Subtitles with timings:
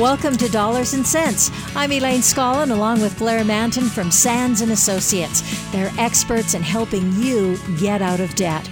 [0.00, 1.50] Welcome to Dollars and Sense.
[1.76, 5.42] I'm Elaine Scollin along with Blair Mantin from Sands and Associates.
[5.72, 8.66] They're experts in helping you get out of debt.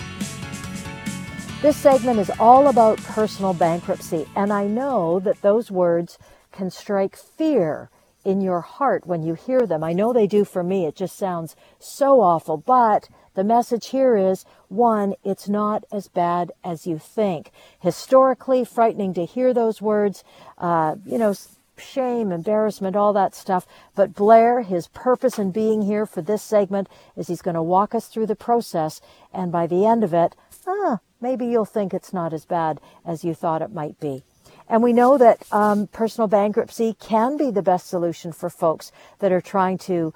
[1.60, 6.16] This segment is all about personal bankruptcy, and I know that those words
[6.50, 7.90] can strike fear
[8.24, 9.84] in your heart when you hear them.
[9.84, 10.86] I know they do for me.
[10.86, 16.50] It just sounds so awful, but the message here is one, it's not as bad
[16.64, 17.52] as you think.
[17.78, 20.24] Historically, frightening to hear those words,
[20.58, 21.32] uh, you know,
[21.76, 23.64] shame, embarrassment, all that stuff.
[23.94, 27.94] But Blair, his purpose in being here for this segment is he's going to walk
[27.94, 29.00] us through the process.
[29.32, 30.34] And by the end of it,
[30.66, 34.24] ah, maybe you'll think it's not as bad as you thought it might be.
[34.68, 39.30] And we know that um, personal bankruptcy can be the best solution for folks that
[39.30, 40.12] are trying to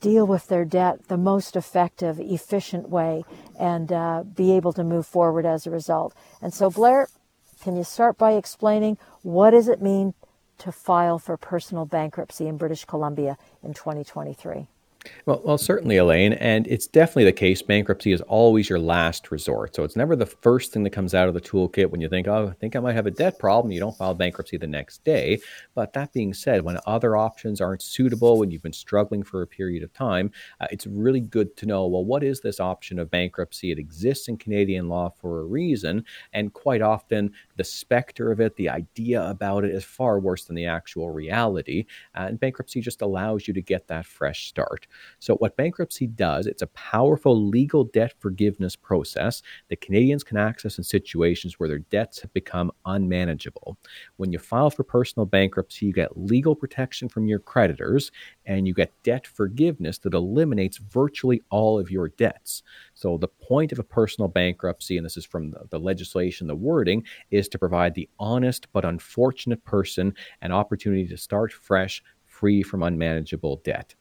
[0.00, 3.24] deal with their debt the most effective, efficient way
[3.58, 6.14] and uh, be able to move forward as a result.
[6.42, 7.08] And so, Blair,
[7.62, 10.14] can you start by explaining what does it mean
[10.58, 14.68] to file for personal bankruptcy in British Columbia in 2023?
[15.24, 17.62] Well, well, certainly, Elaine, and it's definitely the case.
[17.62, 21.26] Bankruptcy is always your last resort, so it's never the first thing that comes out
[21.26, 23.72] of the toolkit when you think, "Oh, I think I might have a debt problem."
[23.72, 25.40] You don't file bankruptcy the next day.
[25.74, 29.46] But that being said, when other options aren't suitable, when you've been struggling for a
[29.46, 31.86] period of time, uh, it's really good to know.
[31.86, 33.70] Well, what is this option of bankruptcy?
[33.70, 38.56] It exists in Canadian law for a reason, and quite often the specter of it,
[38.56, 41.86] the idea about it, is far worse than the actual reality.
[42.14, 44.86] Uh, and bankruptcy just allows you to get that fresh start.
[45.18, 50.78] So, what bankruptcy does, it's a powerful legal debt forgiveness process that Canadians can access
[50.78, 53.76] in situations where their debts have become unmanageable.
[54.16, 58.10] When you file for personal bankruptcy, you get legal protection from your creditors
[58.46, 62.62] and you get debt forgiveness that eliminates virtually all of your debts.
[62.94, 66.54] So, the point of a personal bankruptcy, and this is from the, the legislation, the
[66.54, 72.62] wording, is to provide the honest but unfortunate person an opportunity to start fresh, free
[72.62, 73.94] from unmanageable debt.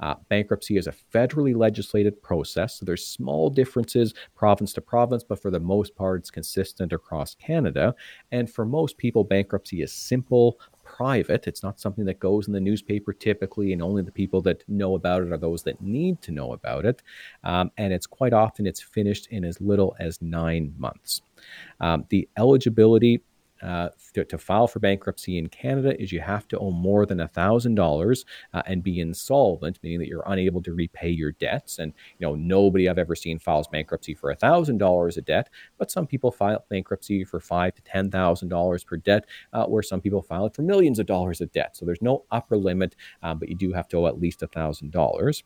[0.00, 5.40] Uh, bankruptcy is a federally legislated process, so there's small differences province to province, but
[5.40, 7.94] for the most part, it's consistent across Canada.
[8.32, 11.46] And for most people, bankruptcy is simple, private.
[11.46, 14.94] It's not something that goes in the newspaper typically, and only the people that know
[14.96, 17.02] about it are those that need to know about it.
[17.44, 21.22] Um, and it's quite often it's finished in as little as nine months.
[21.80, 23.22] Um, the eligibility
[23.62, 27.18] uh, to, to, file for bankruptcy in Canada is you have to owe more than
[27.18, 31.78] $1,000 uh, and be insolvent, meaning that you're unable to repay your debts.
[31.78, 36.06] And, you know, nobody I've ever seen files bankruptcy for $1,000 of debt, but some
[36.06, 40.54] people file bankruptcy for five to $10,000 per debt, uh, where some people file it
[40.54, 41.76] for millions of dollars of debt.
[41.76, 45.42] So there's no upper limit, um, but you do have to owe at least $1,000.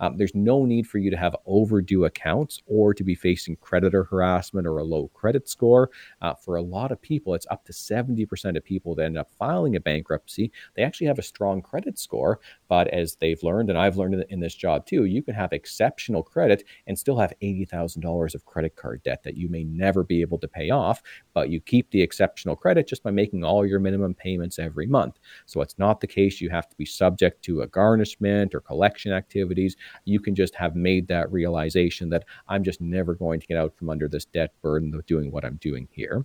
[0.00, 4.04] Um, there's no need for you to have overdue accounts or to be facing creditor
[4.04, 5.90] harassment or a low credit score.
[6.22, 9.30] Uh, for a lot of people, it's up to 70% of people that end up
[9.38, 10.52] filing a bankruptcy.
[10.74, 14.40] They actually have a strong credit score, but as they've learned, and I've learned in
[14.40, 19.02] this job too, you can have exceptional credit and still have $80,000 of credit card
[19.02, 21.02] debt that you may never be able to pay off,
[21.34, 25.18] but you keep the exceptional credit just by making all your minimum payments every month.
[25.46, 29.12] So it's not the case you have to be subject to a garnishment or collection
[29.12, 33.56] activities you can just have made that realization that I'm just never going to get
[33.56, 36.24] out from under this debt burden of doing what I'm doing here.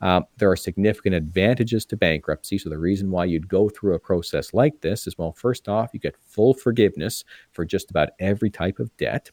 [0.00, 2.58] Um, there are significant advantages to bankruptcy.
[2.58, 5.90] So, the reason why you'd go through a process like this is well, first off,
[5.92, 9.30] you get full forgiveness for just about every type of debt.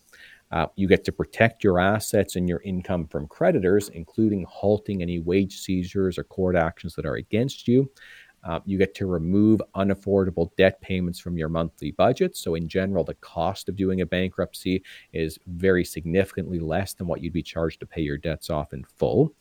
[0.52, 5.20] Uh, you get to protect your assets and your income from creditors, including halting any
[5.20, 7.90] wage seizures or court actions that are against you.
[8.44, 12.36] Uh, you get to remove unaffordable debt payments from your monthly budget.
[12.36, 14.84] So, in general, the cost of doing a bankruptcy
[15.14, 18.84] is very significantly less than what you'd be charged to pay your debts off in
[18.84, 19.34] full.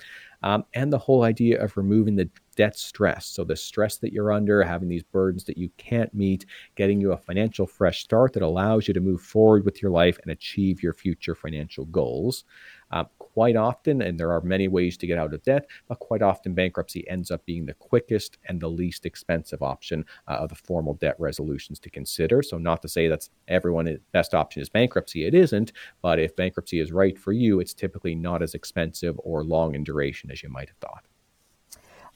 [0.42, 3.26] Um, and the whole idea of removing the debt stress.
[3.26, 6.46] So, the stress that you're under, having these burdens that you can't meet,
[6.76, 10.18] getting you a financial fresh start that allows you to move forward with your life
[10.22, 12.44] and achieve your future financial goals.
[12.90, 16.22] Uh, quite often, and there are many ways to get out of debt, but quite
[16.22, 20.54] often bankruptcy ends up being the quickest and the least expensive option uh, of the
[20.54, 22.42] formal debt resolutions to consider.
[22.42, 25.72] So, not to say that's everyone's best option is bankruptcy, it isn't,
[26.02, 29.84] but if bankruptcy is right for you, it's typically not as expensive or long in
[29.84, 31.04] duration as you might have thought.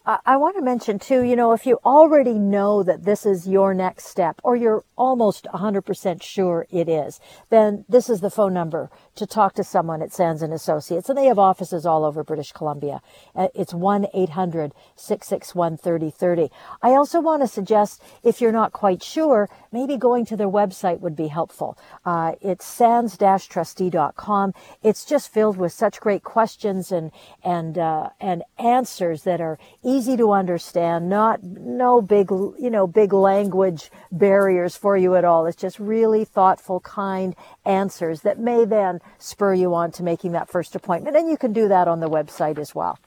[0.06, 3.72] I want to mention too, you know, if you already know that this is your
[3.72, 8.90] next step or you're almost 100% sure it is, then this is the phone number
[9.16, 11.08] to talk to someone at Sands and Associates.
[11.08, 13.00] And they have offices all over British Columbia.
[13.34, 16.50] Uh, it's 1-800-661-3030.
[16.82, 21.00] I also want to suggest if you're not quite sure, maybe going to their website
[21.00, 21.78] would be helpful.
[22.04, 24.54] Uh, it's sands-trustee.com.
[24.82, 27.12] It's just filled with such great questions and,
[27.42, 33.12] and, uh, and answers that are easy to understand, not no big, you know, big
[33.12, 35.46] language barriers for you at all.
[35.46, 40.48] It's just really thoughtful, kind answers that may then spur you on to making that
[40.48, 41.16] first appointment.
[41.16, 42.98] And you can do that on the website as well.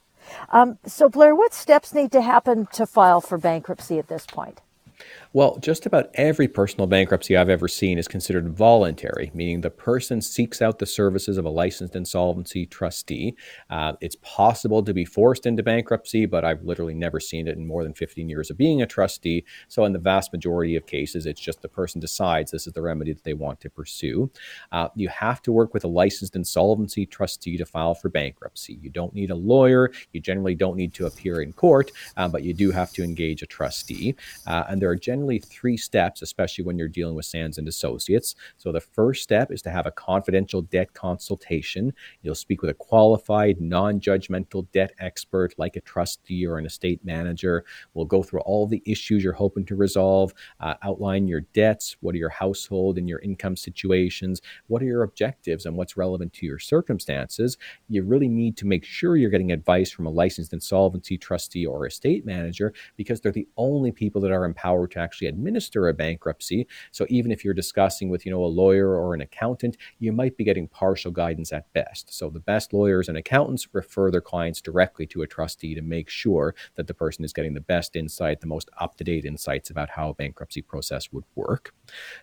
[0.49, 4.61] Um, so, Blair, what steps need to happen to file for bankruptcy at this point?
[5.33, 10.21] Well, just about every personal bankruptcy I've ever seen is considered voluntary, meaning the person
[10.21, 13.35] seeks out the services of a licensed insolvency trustee.
[13.69, 17.67] Uh, it's possible to be forced into bankruptcy, but I've literally never seen it in
[17.67, 19.43] more than 15 years of being a trustee.
[19.67, 22.81] So, in the vast majority of cases, it's just the person decides this is the
[22.81, 24.31] remedy that they want to pursue.
[24.71, 28.79] Uh, you have to work with a licensed insolvency trustee to file for bankruptcy.
[28.81, 29.91] You don't need a lawyer.
[30.13, 33.41] You generally don't need to appear in court, uh, but you do have to engage
[33.41, 34.15] a trustee.
[34.45, 37.67] Uh, and there are generally generally three steps, especially when you're dealing with Sands and
[37.67, 38.35] Associates.
[38.57, 41.93] So the first step is to have a confidential debt consultation.
[42.21, 47.65] You'll speak with a qualified, non-judgmental debt expert like a trustee or an estate manager.
[47.93, 52.15] We'll go through all the issues you're hoping to resolve, uh, outline your debts, what
[52.15, 56.45] are your household and your income situations, what are your objectives and what's relevant to
[56.45, 57.57] your circumstances.
[57.89, 61.85] You really need to make sure you're getting advice from a licensed insolvency trustee or
[61.85, 66.67] estate manager because they're the only people that are empowered to actually administer a bankruptcy.
[66.91, 70.35] So even if you're discussing with, you know, a lawyer or an accountant, you might
[70.37, 72.05] be getting partial guidance at best.
[72.13, 76.09] So the best lawyers and accountants refer their clients directly to a trustee to make
[76.09, 80.09] sure that the person is getting the best insight, the most up-to-date insights about how
[80.09, 81.73] a bankruptcy process would work.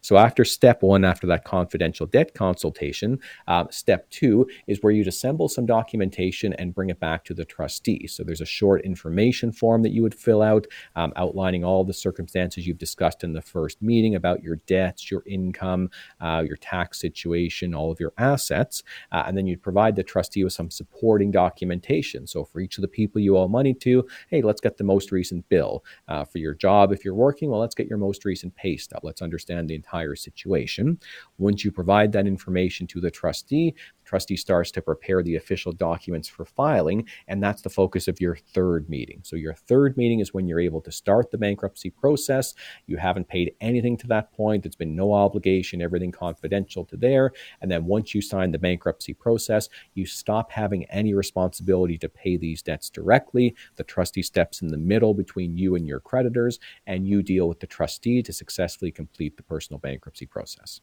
[0.01, 5.09] So after step one, after that confidential debt consultation, uh, step two is where you'd
[5.09, 8.07] assemble some documentation and bring it back to the trustee.
[8.07, 10.67] So there's a short information form that you would fill out
[10.97, 15.11] um, outlining all the circumstances you you've discussed in the first meeting about your debts,
[15.11, 15.91] your income,
[16.21, 18.83] uh, your tax situation, all of your assets.
[19.13, 22.27] Uh, and then you'd provide the trustee with some supporting documentation.
[22.27, 25.13] So for each of the people you owe money to, hey, let's get the most
[25.13, 25.85] recent bill.
[26.09, 29.05] Uh, for your job, if you're working, well, let's get your most recent pay stub.
[29.05, 30.99] Let's understand the entire situation.
[31.39, 33.75] Once you provide that information to the trustee,
[34.15, 38.37] trustee starts to prepare the official documents for filing, and that's the focus of your
[38.37, 39.21] third meeting.
[39.25, 42.55] So, your third meeting is when you're able to start the bankruptcy process.
[42.87, 47.33] You haven't paid anything to that point, there's been no obligation, everything confidential to there.
[47.61, 52.37] And then once you sign the bankruptcy process, you stop having any responsibility to pay
[52.37, 53.57] these debts directly.
[53.75, 57.59] The trustee steps in the middle between you and your creditors, and you deal with
[57.59, 60.81] the trustee to successfully complete the personal bankruptcy process.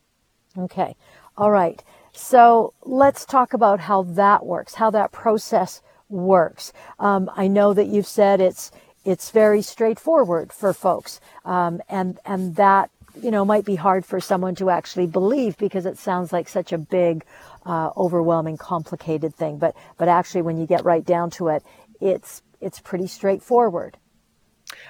[0.58, 0.96] Okay.
[1.38, 1.82] All right.
[2.14, 6.74] So let's talk about how that works, how that process works.
[7.00, 8.72] Um, I know that you've said it's
[9.04, 14.20] it's very straightforward for folks, um, and and that you know might be hard for
[14.20, 17.24] someone to actually believe because it sounds like such a big,
[17.66, 19.58] uh, overwhelming, complicated thing.
[19.58, 21.64] But but actually, when you get right down to it,
[22.02, 23.98] it's it's pretty straightforward.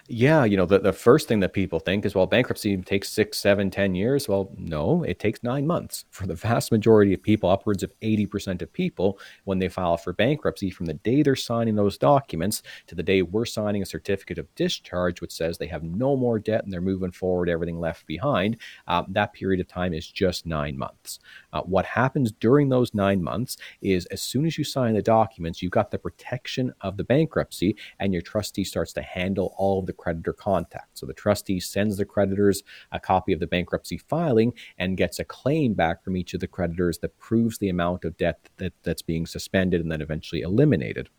[0.08, 3.38] Yeah, you know, the, the first thing that people think is, well, bankruptcy takes six,
[3.40, 4.28] seven, ten years.
[4.28, 6.06] Well, no, it takes nine months.
[6.12, 10.14] For the vast majority of people, upwards of 80% of people, when they file for
[10.14, 14.38] bankruptcy, from the day they're signing those documents to the day we're signing a certificate
[14.38, 18.06] of discharge, which says they have no more debt and they're moving forward, everything left
[18.06, 21.20] behind, uh, that period of time is just nine months.
[21.54, 25.62] Uh, what happens during those nine months is as soon as you sign the documents,
[25.62, 29.86] you've got the protection of the bankruptcy, and your trustee starts to handle all of
[29.86, 30.98] the creditor contact.
[30.98, 35.26] So the trustee sends the creditors a copy of the bankruptcy filing and gets a
[35.26, 39.02] claim back from each of the creditors that proves the amount of debt that, that's
[39.02, 41.10] being suspended and then eventually eliminated.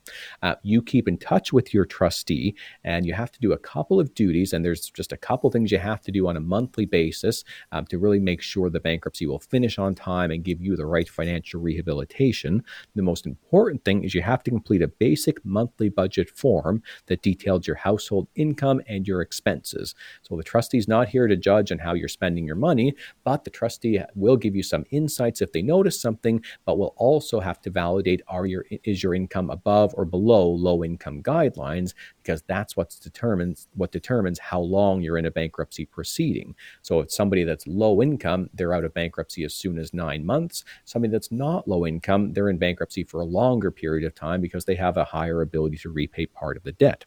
[0.42, 3.98] Uh, you keep in touch with your trustee, and you have to do a couple
[3.98, 6.86] of duties, and there's just a couple things you have to do on a monthly
[6.86, 10.60] basis um, to really make sure the bankruptcy will finish on time time and give
[10.60, 12.62] you the right financial rehabilitation.
[12.94, 17.22] The most important thing is you have to complete a basic monthly budget form that
[17.22, 19.94] details your household income and your expenses.
[20.22, 23.44] So the trustee is not here to judge on how you're spending your money, but
[23.44, 27.60] the trustee will give you some insights if they notice something, but will also have
[27.62, 32.76] to validate are your is your income above or below low income guidelines because that's
[32.76, 36.54] what determines what determines how long you're in a bankruptcy proceeding.
[36.82, 40.24] So if somebody that's low income, they're out of bankruptcy as soon as nine nine
[40.26, 40.64] months.
[40.84, 44.64] Somebody that's not low income, they're in bankruptcy for a longer period of time because
[44.64, 47.04] they have a higher ability to repay part of the debt.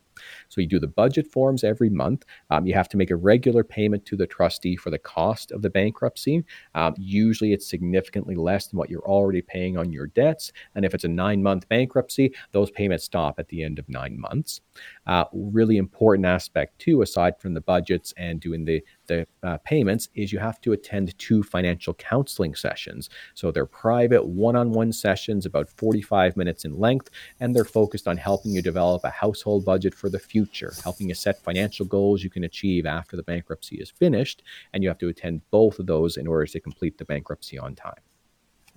[0.47, 2.23] So you do the budget forms every month.
[2.49, 5.61] Um, you have to make a regular payment to the trustee for the cost of
[5.61, 6.45] the bankruptcy.
[6.73, 10.51] Um, usually it's significantly less than what you're already paying on your debts.
[10.75, 14.19] And if it's a nine month bankruptcy, those payments stop at the end of nine
[14.19, 14.61] months.
[15.05, 20.09] Uh, really important aspect, too, aside from the budgets and doing the the uh, payments
[20.15, 23.09] is you have to attend two financial counseling sessions.
[23.33, 27.09] So they're private one on one sessions, about 45 minutes in length,
[27.39, 31.15] and they're focused on helping you develop a household budget for the future, helping you
[31.15, 34.43] set financial goals you can achieve after the bankruptcy is finished.
[34.73, 37.75] And you have to attend both of those in order to complete the bankruptcy on
[37.75, 38.01] time.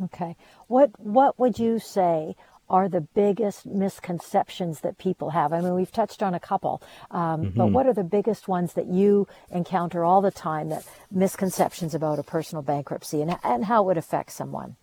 [0.05, 0.37] Okay.
[0.69, 2.37] What what would you say
[2.71, 5.53] are the biggest misconceptions that people have?
[5.53, 7.59] I mean, we've touched on a couple, um, mm-hmm.
[7.59, 12.19] but what are the biggest ones that you encounter all the time that misconceptions about
[12.19, 14.77] a personal bankruptcy and, and how it would affect someone?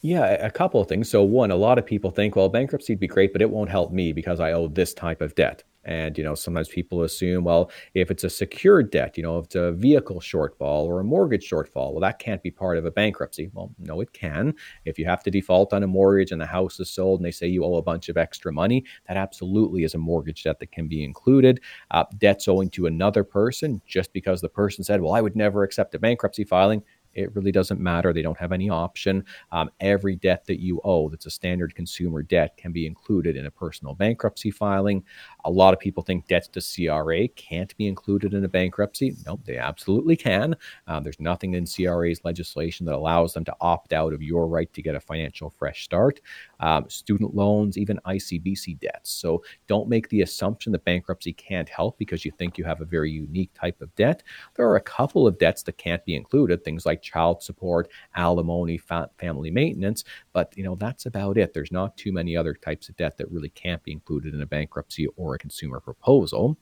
[0.00, 1.10] Yeah, a couple of things.
[1.10, 3.70] So, one, a lot of people think, well, bankruptcy would be great, but it won't
[3.70, 5.64] help me because I owe this type of debt.
[5.88, 9.46] And, you know, sometimes people assume, well, if it's a secured debt, you know, if
[9.46, 12.90] it's a vehicle shortfall or a mortgage shortfall, well, that can't be part of a
[12.90, 13.50] bankruptcy.
[13.54, 14.54] Well, no, it can.
[14.84, 17.30] If you have to default on a mortgage and the house is sold and they
[17.30, 20.72] say you owe a bunch of extra money, that absolutely is a mortgage debt that
[20.72, 21.58] can be included.
[21.90, 25.62] Uh, debts owing to another person, just because the person said, well, I would never
[25.62, 26.82] accept a bankruptcy filing,
[27.14, 28.12] it really doesn't matter.
[28.12, 29.24] They don't have any option.
[29.52, 33.46] Um, every debt that you owe that's a standard consumer debt can be included in
[33.46, 35.02] a personal bankruptcy filing.
[35.44, 39.16] A lot of people think debts to CRA can't be included in a bankruptcy.
[39.26, 40.56] No, they absolutely can.
[40.86, 44.72] Um, there's nothing in CRA's legislation that allows them to opt out of your right
[44.72, 46.20] to get a financial fresh start.
[46.60, 49.10] Um, student loans, even ICBC debts.
[49.10, 52.84] So don't make the assumption that bankruptcy can't help because you think you have a
[52.84, 54.22] very unique type of debt.
[54.56, 58.78] There are a couple of debts that can't be included, things like child support, alimony,
[58.78, 61.54] fa- family maintenance, but you know that's about it.
[61.54, 64.46] There's not too many other types of debt that really can't be included in a
[64.46, 66.58] bankruptcy or a consumer proposal.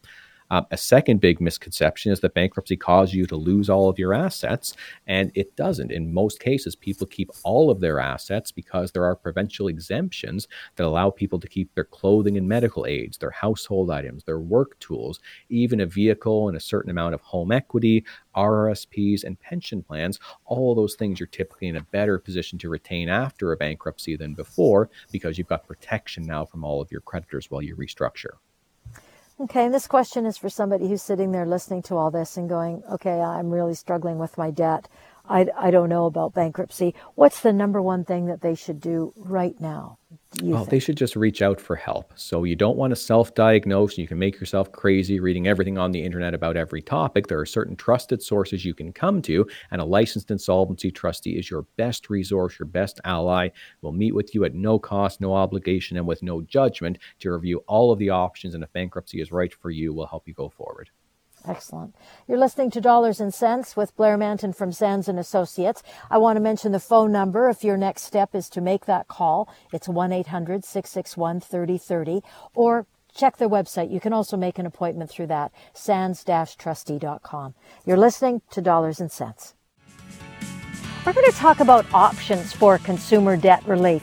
[0.50, 4.14] Um, a second big misconception is that bankruptcy causes you to lose all of your
[4.14, 4.74] assets,
[5.06, 5.90] and it doesn't.
[5.90, 10.86] In most cases, people keep all of their assets because there are provincial exemptions that
[10.86, 15.20] allow people to keep their clothing and medical aids, their household items, their work tools,
[15.48, 18.04] even a vehicle and a certain amount of home equity,
[18.36, 20.20] RRSPs, and pension plans.
[20.44, 24.34] All those things you're typically in a better position to retain after a bankruptcy than
[24.34, 28.36] before because you've got protection now from all of your creditors while you restructure.
[29.38, 32.48] Okay, and this question is for somebody who's sitting there listening to all this and
[32.48, 34.88] going, okay, I'm really struggling with my debt.
[35.28, 36.94] I, I don't know about bankruptcy.
[37.16, 39.98] What's the number one thing that they should do right now?
[40.42, 42.12] Well, they should just reach out for help.
[42.16, 43.98] So you don't want to self-diagnose.
[43.98, 47.26] You can make yourself crazy reading everything on the internet about every topic.
[47.26, 51.50] There are certain trusted sources you can come to, and a licensed insolvency trustee is
[51.50, 53.48] your best resource, your best ally.
[53.82, 57.64] Will meet with you at no cost, no obligation, and with no judgment to review
[57.66, 58.54] all of the options.
[58.54, 60.90] And if bankruptcy is right for you, we'll help you go forward.
[61.48, 61.94] Excellent.
[62.26, 65.82] You're listening to Dollars and Sense with Blair Mantin from Sands and Associates.
[66.10, 69.06] I want to mention the phone number if your next step is to make that
[69.06, 69.48] call.
[69.72, 72.22] It's 1-800-661-3030
[72.54, 73.92] or check their website.
[73.92, 77.54] You can also make an appointment through that, sands-trustee.com.
[77.84, 79.54] You're listening to Dollars and Sense.
[81.06, 84.02] We're going to talk about options for consumer debt relief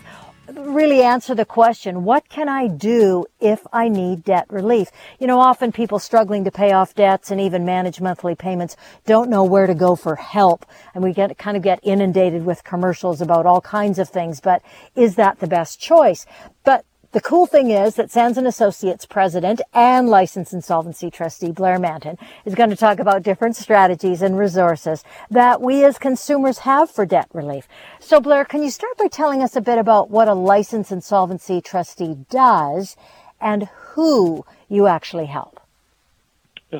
[0.51, 4.89] really answer the question, what can I do if I need debt relief?
[5.19, 9.29] You know, often people struggling to pay off debts and even manage monthly payments don't
[9.29, 10.65] know where to go for help.
[10.93, 14.61] And we get kind of get inundated with commercials about all kinds of things, but
[14.95, 16.25] is that the best choice?
[16.63, 21.77] But the cool thing is that Sands and Associates president and licensed insolvency trustee Blair
[21.77, 26.89] Mantin is going to talk about different strategies and resources that we as consumers have
[26.89, 27.67] for debt relief.
[27.99, 31.61] So Blair, can you start by telling us a bit about what a licensed insolvency
[31.61, 32.95] trustee does
[33.39, 35.59] and who you actually help?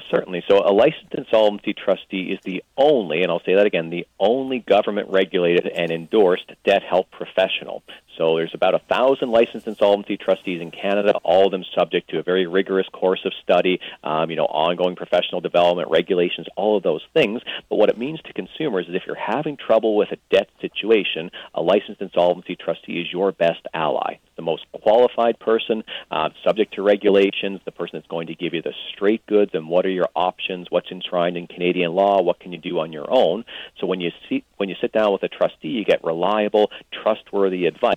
[0.10, 0.44] certainly.
[0.48, 4.60] So, a licensed insolvency trustee is the only, and I'll say that again, the only
[4.60, 7.84] government regulated and endorsed debt help professional.
[8.18, 12.20] So there's about a thousand licensed insolvency trustees in Canada, all of them subject to
[12.20, 16.84] a very rigorous course of study, um, you know, ongoing professional development, regulations, all of
[16.84, 17.42] those things.
[17.70, 21.32] But what it means to consumers is if you're having trouble with a debt situation,
[21.54, 26.82] a licensed insolvency trustee is your best ally the most qualified person, uh, subject to
[26.82, 30.10] regulations, the person that's going to give you the straight goods and what are your
[30.16, 33.46] options, what's enshrined in Canadian law, what can you do on your own.
[33.80, 37.66] So when you see when you sit down with a trustee, you get reliable, trustworthy
[37.66, 37.96] advice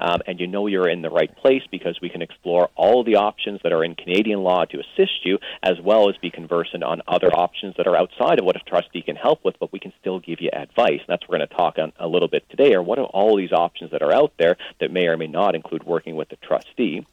[0.00, 3.16] um, and you know you're in the right place because we can explore all the
[3.16, 7.02] options that are in Canadian law to assist you, as well as be conversant on
[7.08, 9.92] other options that are outside of what a trustee can help with, but we can
[10.00, 11.00] still give you advice.
[11.00, 12.74] And that's what we're going to talk on a little bit today.
[12.74, 15.54] Are what are all these options that are out there that may or may not
[15.54, 17.06] include working with the trustee.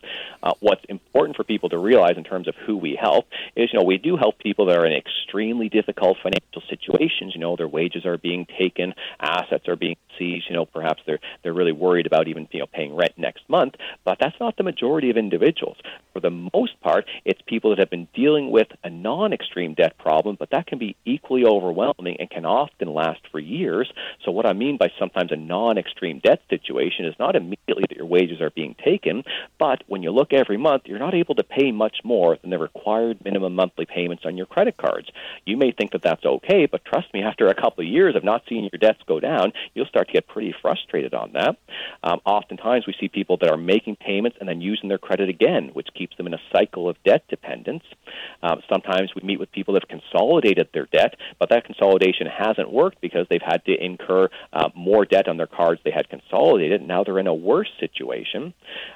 [0.44, 3.80] Uh, what's important for people to realize in terms of who we help is, you
[3.80, 7.34] know, we do help people that are in extremely difficult financial situations.
[7.34, 10.46] You know, their wages are being taken, assets are being seized.
[10.50, 13.76] You know, perhaps they're they're really worried about even you know paying rent next month.
[14.04, 15.78] But that's not the majority of individuals.
[16.14, 20.38] For the most part, it's people that have been dealing with a non-extreme debt problem,
[20.40, 23.92] but that can be equally overwhelming and can often last for years.
[24.24, 28.06] So what I mean by sometimes a non-extreme debt situation is not immediately that your
[28.06, 29.24] wages are being taken,
[29.60, 32.58] but when you look every month, you're not able to pay much more than the
[32.58, 35.10] required minimum monthly payments on your credit cards.
[35.46, 38.24] You may think that that's okay, but trust me, after a couple of years of
[38.24, 41.58] not seeing your debts go down, you'll start to get pretty frustrated on that.
[42.04, 45.70] Um, oftentimes, we see people that are making payments and then using their credit again,
[45.74, 47.84] which keeps them in a cycle of debt dependence.
[48.42, 52.72] Um, sometimes we meet with people that have consolidated their debt, but that consolidation hasn't
[52.72, 56.82] worked because they've had to incur uh, more debt on their cards they had consolidated.
[56.82, 58.54] And now they're in a worse situation.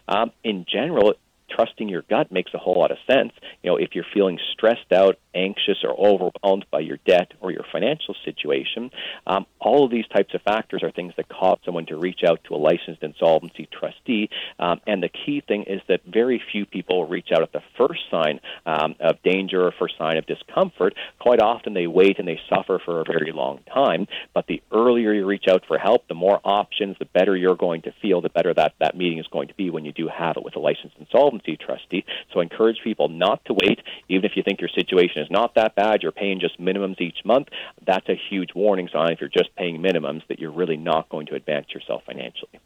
[0.07, 1.13] Um, in general,
[1.49, 3.33] trusting your gut makes a whole lot of sense.
[3.63, 7.65] You know, if you're feeling stressed out, anxious, or overwhelmed by your debt or your
[7.71, 8.91] financial situation,
[9.27, 12.39] um, all of these types of factors are things that cause someone to reach out
[12.45, 14.29] to a licensed insolvency trustee.
[14.59, 18.01] Um, and the key thing is that very few people reach out at the first
[18.09, 20.93] sign um, of danger or first sign of discomfort.
[21.19, 24.07] Quite often they wait and they suffer for a very long time.
[24.33, 27.83] But the earlier you reach out for help, the more options, the better you're going
[27.83, 30.37] to feel, the better that, that meeting is going to be when you do have
[30.37, 32.05] it with a licensed insolvency trustee.
[32.33, 35.55] So I encourage people not to wait, even if you think your situation is not
[35.55, 37.49] that bad, you're paying just minimums each month.
[37.85, 41.27] That's a huge warning sign if you're just paying minimums that you're really not going
[41.27, 42.59] to advance yourself financially.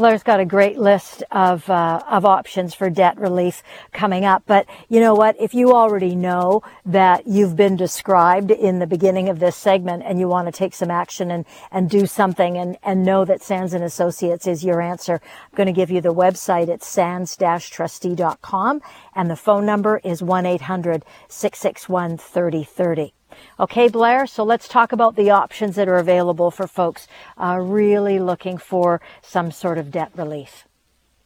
[0.00, 4.42] Blair's got a great list of uh, of options for debt relief coming up.
[4.46, 5.36] But you know what?
[5.38, 10.18] If you already know that you've been described in the beginning of this segment and
[10.18, 13.74] you want to take some action and and do something and and know that Sands
[13.74, 16.68] and Associates is your answer, I'm going to give you the website.
[16.68, 18.80] It's sands-trustee.com
[19.14, 23.12] and the phone number is 1-800-661-3030.
[23.58, 27.06] Okay, Blair, so let's talk about the options that are available for folks
[27.36, 30.66] uh, really looking for some sort of debt relief.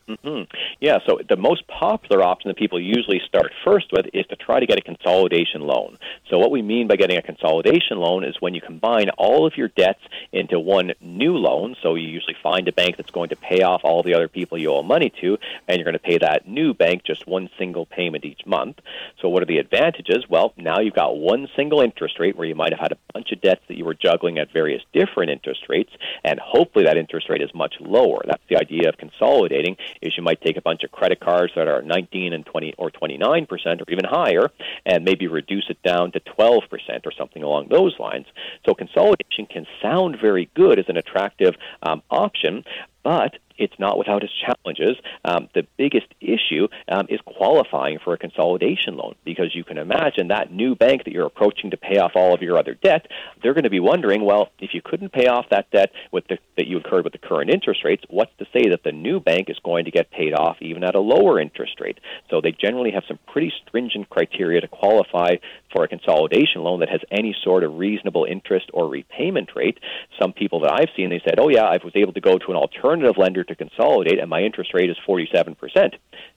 [0.08, 0.54] Mm-hmm.
[0.80, 4.60] Yeah, so the most popular option that people usually start first with is to try
[4.60, 5.96] to get a consolidation loan.
[6.28, 9.56] So, what we mean by getting a consolidation loan is when you combine all of
[9.56, 11.74] your debts into one new loan.
[11.82, 14.58] So, you usually find a bank that's going to pay off all the other people
[14.58, 17.86] you owe money to, and you're going to pay that new bank just one single
[17.86, 18.80] payment each month.
[19.22, 20.26] So, what are the advantages?
[20.28, 23.32] Well, now you've got one single interest rate where you might have had a bunch
[23.32, 27.30] of debts that you were juggling at various different interest rates, and hopefully that interest
[27.30, 28.22] rate is much lower.
[28.26, 31.68] That's the idea of consolidating is you might take a bunch of credit cards that
[31.68, 34.50] are 19 and 20 or 29 percent or even higher,
[34.86, 38.26] and maybe reduce it down to 12 percent or something along those lines.
[38.66, 42.64] So consolidation can sound very good as an attractive um, option,
[43.02, 44.96] but it's not without its challenges.
[45.24, 50.28] Um, the biggest issue um, is qualifying for a consolidation loan because you can imagine
[50.28, 53.06] that new bank that you're approaching to pay off all of your other debt,
[53.42, 56.38] they're going to be wondering, well, if you couldn't pay off that debt with the,
[56.56, 59.48] that you incurred with the current interest rates, what's to say that the new bank
[59.48, 61.98] is going to get paid off even at a lower interest rate?
[62.30, 65.36] So they generally have some pretty stringent criteria to qualify
[65.74, 69.78] for a consolidation loan that has any sort of reasonable interest or repayment rate.
[70.20, 72.50] Some people that I've seen, they said, oh, yeah, I was able to go to
[72.50, 75.56] an alternative lender to consolidate, and my interest rate is 47%.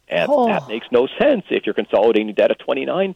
[0.10, 0.48] And oh.
[0.48, 3.16] that makes no sense if you're consolidating debt at 29%.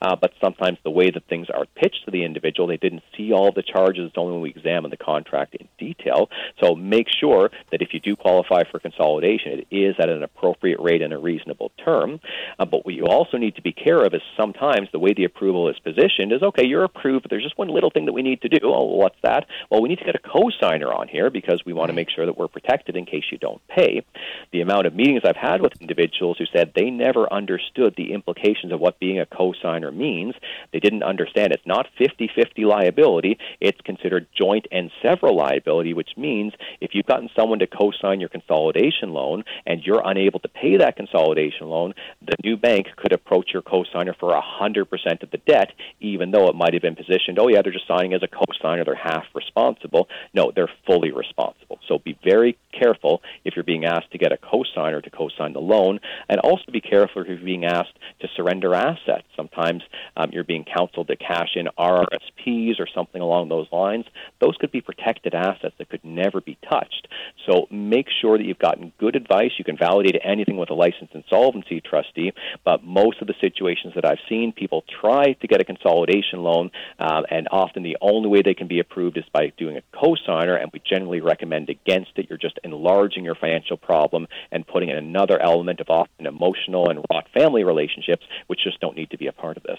[0.00, 3.32] Uh, but sometimes the way that things are pitched to the individual, they didn't see
[3.32, 4.08] all the charges.
[4.08, 6.28] It's only when we examine the contract in detail.
[6.60, 10.80] So make sure that if you do qualify for consolidation, it is at an appropriate
[10.80, 12.20] rate and a reasonable term.
[12.58, 15.24] Uh, but what you also need to be care of is sometimes the way the
[15.24, 18.22] approval is positioned is okay, you're approved, but there's just one little thing that we
[18.22, 18.58] need to do.
[18.64, 19.46] Oh, what's that?
[19.70, 22.26] Well, we need to get a co-signer on here because we want to make sure
[22.26, 24.04] that we're protected in case you don't pay.
[24.52, 28.12] The amount of meetings I've had with individuals individuals who said they never understood the
[28.12, 30.34] implications of what being a cosigner means.
[30.72, 36.10] They didn't understand it's not 50 50 liability, it's considered joint and several liability, which
[36.16, 40.76] means if you've gotten someone to cosign your consolidation loan and you're unable to pay
[40.78, 45.72] that consolidation loan, the new bank could approach your cosigner for 100% of the debt,
[46.00, 48.84] even though it might have been positioned, oh, yeah, they're just signing as a cosigner,
[48.84, 50.08] they're half responsible.
[50.34, 51.78] No, they're fully responsible.
[51.88, 55.60] So be very careful if you're being asked to get a cosigner to cosign the
[55.60, 59.26] loan and also be careful if you're being asked to surrender assets.
[59.36, 59.82] Sometimes
[60.16, 64.04] um, you're being counseled to cash in RRSPs or something along those lines.
[64.40, 67.08] Those could be protected assets that could never be touched.
[67.48, 69.52] So make sure that you've gotten good advice.
[69.58, 72.32] You can validate anything with a licensed insolvency trustee,
[72.64, 76.70] but most of the situations that I've seen, people try to get a consolidation loan,
[76.98, 80.60] um, and often the only way they can be approved is by doing a cosigner,
[80.60, 82.26] and we generally recommend against it.
[82.28, 87.04] You're just enlarging your financial problem and putting in another element of often emotional and
[87.10, 89.78] wrought family relationships, which just don't need to be a part of this.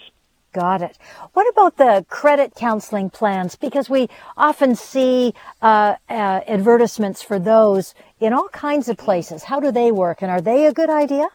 [0.52, 0.98] Got it.
[1.34, 3.54] What about the credit counseling plans?
[3.54, 9.44] Because we often see uh, uh, advertisements for those in all kinds of places.
[9.44, 11.28] How do they work, and are they a good idea?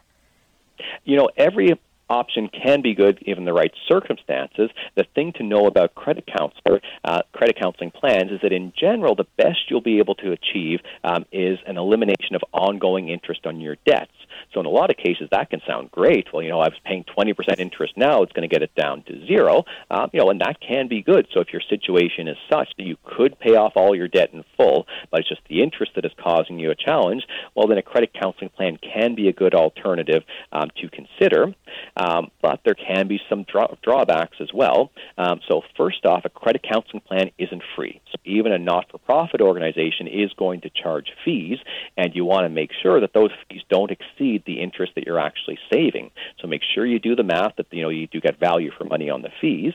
[1.04, 4.70] You know, every option can be good given the right circumstances.
[4.96, 9.16] The thing to know about credit counselor, uh, credit counseling plans is that in general,
[9.16, 13.60] the best you'll be able to achieve um, is an elimination of ongoing interest on
[13.60, 14.12] your debts.
[14.54, 16.28] So in a lot of cases, that can sound great.
[16.32, 19.04] Well, you know, I was paying 20% interest now; it's going to get it down
[19.04, 19.64] to zero.
[19.90, 21.28] Um, you know, and that can be good.
[21.34, 24.44] So if your situation is such that you could pay off all your debt in
[24.58, 27.24] full, but it's just the interest that is causing you a challenge,
[27.56, 31.54] well, then a credit counseling plan can be a good alternative um, to consider.
[31.96, 34.92] Um, but there can be some draw- drawbacks as well.
[35.18, 38.02] Um, so first off, a credit counseling plan isn't free.
[38.12, 41.60] So even a not-for-profit organization is going to charge fees,
[41.98, 45.20] and you want to make sure that those fees don't exceed the interest that you're
[45.20, 46.12] actually saving.
[46.42, 48.86] So make sure you do the math that you know you do get value for
[48.86, 49.74] money on the fees.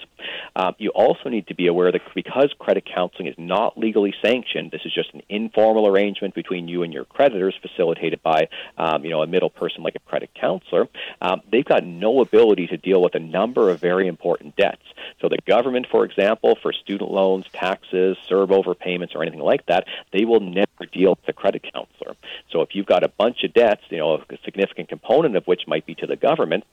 [0.56, 4.70] Um, you also need to be aware that because credit counseling is not legally sanctioned,
[4.70, 9.10] this is just an informal arrangement between you and your creditors, facilitated by um, you
[9.10, 10.88] know a middle person like a credit counselor.
[11.20, 14.82] Um, they've got no ability to deal with a number of very important debts.
[15.20, 19.86] So the government, for example, for student loans, taxes, CERB overpayments, or anything like that,
[20.12, 22.16] they will never deal with a credit counselor.
[22.50, 25.62] So if you've got a bunch of debts, you know, a significant component of which
[25.66, 26.64] might be to the government,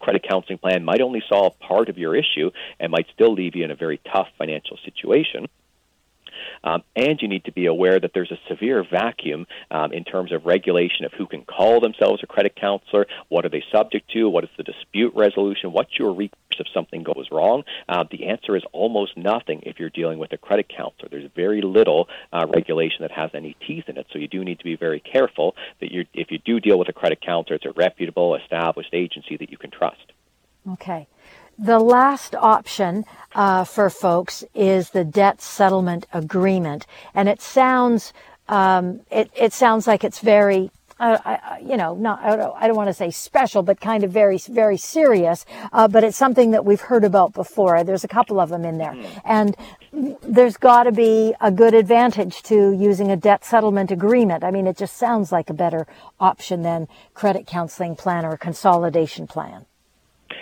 [0.00, 3.64] credit counseling plan might only solve part of your issue and might still leave you
[3.64, 5.46] in a very tough financial situation.
[6.62, 10.32] Um, and you need to be aware that there's a severe vacuum um, in terms
[10.32, 14.28] of regulation of who can call themselves a credit counselor, what are they subject to,
[14.28, 17.64] what is the dispute resolution, what's your recourse if something goes wrong.
[17.88, 21.08] Uh, the answer is almost nothing if you're dealing with a credit counselor.
[21.10, 24.58] There's very little uh, regulation that has any teeth in it, so you do need
[24.58, 27.66] to be very careful that you if you do deal with a credit counselor, it's
[27.66, 30.12] a reputable, established agency that you can trust.
[30.72, 31.06] Okay.
[31.58, 38.12] The last option uh, for folks is the debt settlement agreement, and it sounds
[38.48, 42.66] um, it, it sounds like it's very uh, I, you know, not, I don't, I
[42.68, 45.44] don't, want to say special, but kind of very, very serious.
[45.72, 47.82] Uh, but it's something that we've heard about before.
[47.82, 48.94] There's a couple of them in there.
[48.94, 49.18] Hmm.
[49.24, 49.56] And
[50.22, 54.44] there's got to be a good advantage to using a debt settlement agreement.
[54.44, 55.86] I mean, it just sounds like a better
[56.20, 59.66] option than credit counseling plan or consolidation plan.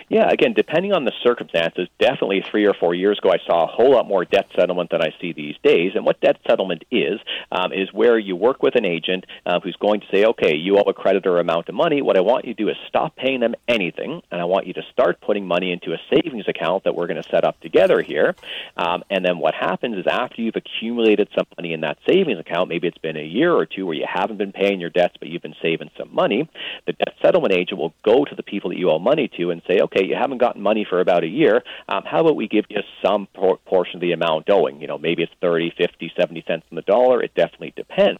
[0.09, 3.67] Yeah, again, depending on the circumstances, definitely three or four years ago, I saw a
[3.67, 5.93] whole lot more debt settlement than I see these days.
[5.95, 7.19] And what debt settlement is,
[7.51, 10.77] um, is where you work with an agent uh, who's going to say, okay, you
[10.77, 12.01] owe a creditor amount of money.
[12.01, 14.73] What I want you to do is stop paying them anything, and I want you
[14.73, 18.01] to start putting money into a savings account that we're going to set up together
[18.01, 18.35] here.
[18.77, 22.69] Um, and then what happens is after you've accumulated some money in that savings account,
[22.69, 25.29] maybe it's been a year or two where you haven't been paying your debts, but
[25.29, 26.49] you've been saving some money,
[26.85, 29.61] the debt settlement agent will go to the people that you owe money to and
[29.67, 31.63] say, okay, you haven't gotten money for about a year.
[31.87, 34.81] Um, how about we give you some por- portion of the amount owing?
[34.81, 37.21] You know, maybe it's 30, 50, 70 cents on the dollar.
[37.21, 38.19] It definitely depends.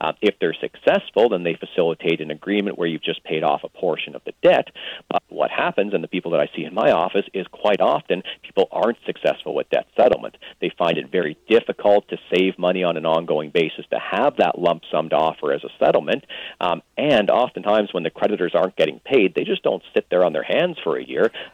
[0.00, 3.68] Uh, if they're successful, then they facilitate an agreement where you've just paid off a
[3.68, 4.68] portion of the debt.
[5.10, 8.22] But what happens, and the people that I see in my office, is quite often
[8.42, 10.36] people aren't successful with debt settlement.
[10.60, 14.58] They find it very difficult to save money on an ongoing basis to have that
[14.58, 16.24] lump sum to offer as a settlement.
[16.60, 20.32] Um, and oftentimes, when the creditors aren't getting paid, they just don't sit there on
[20.32, 21.06] their hands for a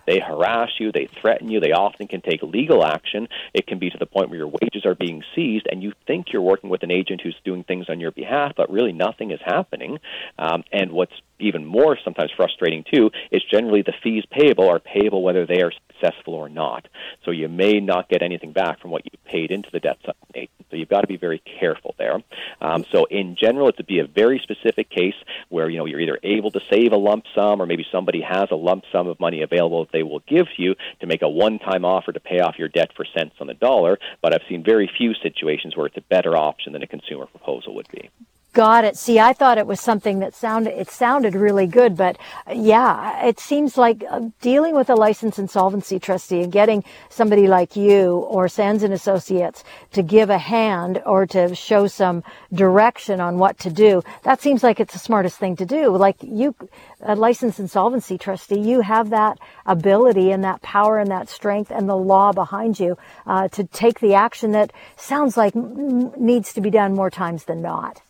[0.07, 3.29] They harass you, they threaten you, they often can take legal action.
[3.55, 6.33] It can be to the point where your wages are being seized, and you think
[6.33, 9.40] you're working with an agent who's doing things on your behalf, but really nothing is
[9.45, 9.99] happening.
[10.38, 15.22] Um, and what's even more sometimes frustrating too is generally the fees payable are payable
[15.22, 16.88] whether they are successful or not.
[17.25, 20.51] So you may not get anything back from what you paid into the debt settlement.
[20.70, 22.20] So you've got to be very careful there.
[22.61, 25.14] Um, so in general, it would be a very specific case
[25.49, 28.49] where you know you're either able to save a lump sum or maybe somebody has
[28.51, 31.85] a lump sum of money available that they will give you to make a one-time
[31.85, 33.99] offer to pay off your debt for cents on the dollar.
[34.22, 37.75] But I've seen very few situations where it's a better option than a consumer proposal
[37.77, 38.11] would be.
[38.57, 38.97] Got it.
[38.97, 42.16] See, I thought it was something that sounded, it sounded really good, but
[42.51, 47.77] yeah, it seems like uh, dealing with a licensed insolvency trustee and getting somebody like
[47.77, 53.37] you or Sands and Associates to give a hand or to show some direction on
[53.37, 55.95] what to do, that seems like it's the smartest thing to do.
[55.95, 56.55] Like you,
[57.03, 61.87] a licensed insolvency trustee, you have that ability and that power and that strength and
[61.87, 66.71] the law behind you uh, to take the action that sounds like needs to be
[66.71, 68.01] done more times than not.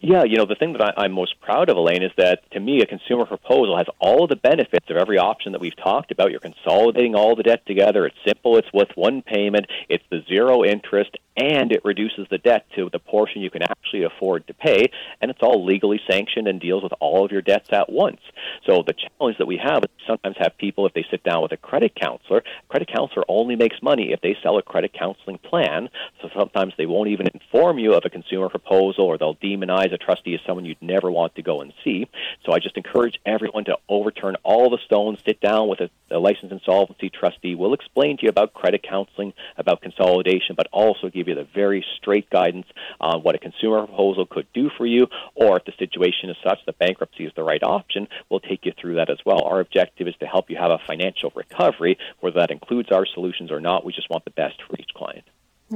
[0.00, 2.60] Yeah, you know, the thing that I, I'm most proud of, Elaine, is that to
[2.60, 6.10] me, a consumer proposal has all of the benefits of every option that we've talked
[6.10, 6.30] about.
[6.30, 8.04] You're consolidating all the debt together.
[8.04, 8.58] It's simple.
[8.58, 9.66] It's with one payment.
[9.88, 14.04] It's the zero interest and it reduces the debt to the portion you can actually
[14.04, 17.70] afford to pay, and it's all legally sanctioned and deals with all of your debts
[17.72, 18.20] at once.
[18.66, 21.52] So the challenge that we have is sometimes have people, if they sit down with
[21.52, 25.88] a credit counselor, credit counselor only makes money if they sell a credit counseling plan.
[26.22, 29.98] So sometimes they won't even inform you of a consumer proposal or they'll demonize a
[29.98, 32.06] trustee as someone you'd never want to go and see.
[32.44, 36.18] So I just encourage everyone to overturn all the stones, sit down with a, a
[36.18, 37.54] licensed insolvency trustee.
[37.54, 41.84] We'll explain to you about credit counseling, about consolidation, but also give you the very
[41.96, 42.66] straight guidance
[43.00, 46.58] on what a consumer proposal could do for you, or if the situation is such
[46.66, 49.42] that bankruptcy is the right option, we'll take you through that as well.
[49.42, 53.50] Our objective is to help you have a financial recovery, whether that includes our solutions
[53.50, 53.84] or not.
[53.84, 54.93] We just want the best for each.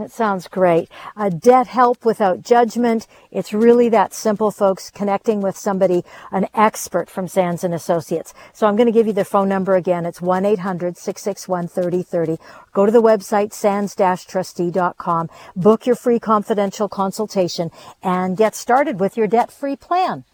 [0.08, 0.88] That sounds great.
[1.18, 3.06] A debt help without judgment.
[3.30, 8.32] It's really that simple, folks, connecting with somebody, an expert from Sands and Associates.
[8.54, 10.06] So I'm going to give you the phone number again.
[10.06, 12.38] It's 1-800-661-3030.
[12.72, 17.70] Go to the website, sands-trustee.com, book your free confidential consultation,
[18.02, 20.24] and get started with your debt-free plan.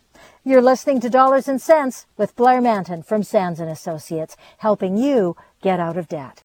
[0.44, 5.36] You're listening to Dollars and Sense with Blair Mantin from Sands and Associates, helping you
[5.60, 6.43] get out of debt.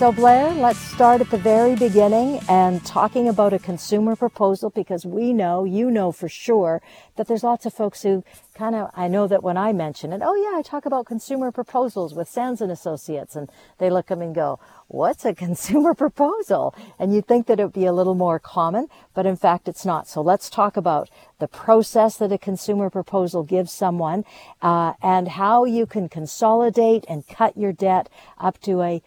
[0.00, 5.04] So, Blair, let's start at the very beginning and talking about a consumer proposal because
[5.04, 6.80] we know, you know for sure,
[7.16, 10.22] that there's lots of folks who kind of, I know that when I mention it,
[10.24, 14.16] oh yeah, I talk about consumer proposals with Sands and Associates, and they look at
[14.16, 14.58] me and go,
[14.88, 16.74] what's a consumer proposal?
[16.98, 19.84] And you'd think that it would be a little more common, but in fact it's
[19.84, 20.08] not.
[20.08, 21.10] So let's talk about
[21.40, 24.24] the process that a consumer proposal gives someone
[24.62, 28.08] uh, and how you can consolidate and cut your debt
[28.38, 29.02] up to a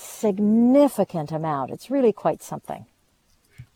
[0.00, 1.70] significant amount.
[1.70, 2.86] It's really quite something.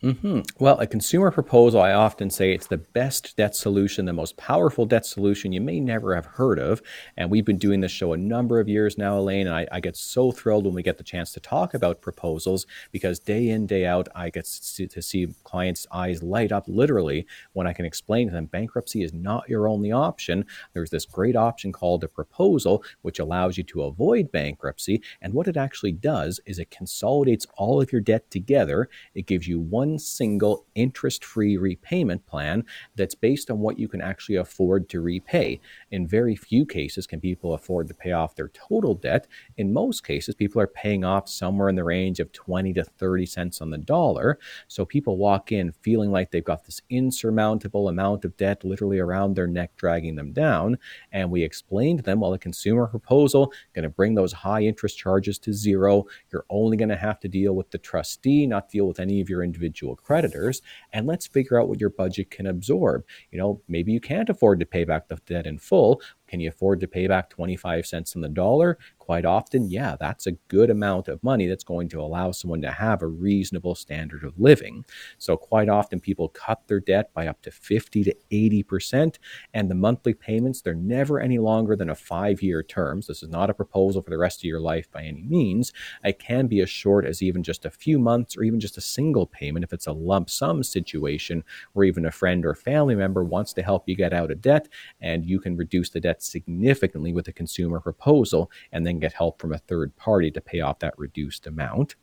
[0.05, 0.41] Mm-hmm.
[0.59, 4.85] Well, a consumer proposal, I often say it's the best debt solution, the most powerful
[4.85, 6.79] debt solution you may never have heard of.
[7.17, 9.79] And we've been doing this show a number of years now, Elaine, and I, I
[9.79, 13.65] get so thrilled when we get the chance to talk about proposals because day in,
[13.65, 17.85] day out, I get to, to see clients' eyes light up literally when I can
[17.85, 20.45] explain to them bankruptcy is not your only option.
[20.73, 25.01] There's this great option called a proposal, which allows you to avoid bankruptcy.
[25.19, 28.87] And what it actually does is it consolidates all of your debt together.
[29.15, 32.63] It gives you one single interest free repayment plan
[32.95, 35.59] that's based on what you can actually afford to repay.
[35.91, 39.27] In very few cases, can people afford to pay off their total debt.
[39.57, 43.25] In most cases, people are paying off somewhere in the range of 20 to 30
[43.25, 44.39] cents on the dollar.
[44.67, 49.35] So people walk in feeling like they've got this insurmountable amount of debt literally around
[49.35, 50.77] their neck, dragging them down.
[51.11, 54.97] And we explain to them, well, the consumer proposal going to bring those high interest
[54.97, 56.05] charges to zero.
[56.31, 59.29] You're only going to have to deal with the trustee, not deal with any of
[59.29, 60.61] your individual individual creditors
[60.93, 63.03] and let's figure out what your budget can absorb.
[63.31, 66.01] You know, maybe you can't afford to pay back the debt in full.
[66.27, 68.77] Can you afford to pay back 25 cents on the dollar?
[68.97, 72.71] Quite often, yeah, that's a good amount of money that's going to allow someone to
[72.71, 74.83] have a reasonable standard of living.
[75.19, 79.17] So, quite often, people cut their debt by up to 50 to 80%,
[79.53, 83.03] and the monthly payments, they're never any longer than a five year term.
[83.03, 85.71] So, this is not a proposal for the rest of your life by any means.
[86.03, 88.81] It can be as short as even just a few months or even just a
[88.81, 93.23] single payment if it's a lump sum situation where even a friend or family member
[93.23, 94.67] wants to help you get out of debt
[95.01, 99.39] and you can reduce the debt significantly with a consumer proposal and then get help
[99.39, 101.95] from a third party to pay off that reduced amount.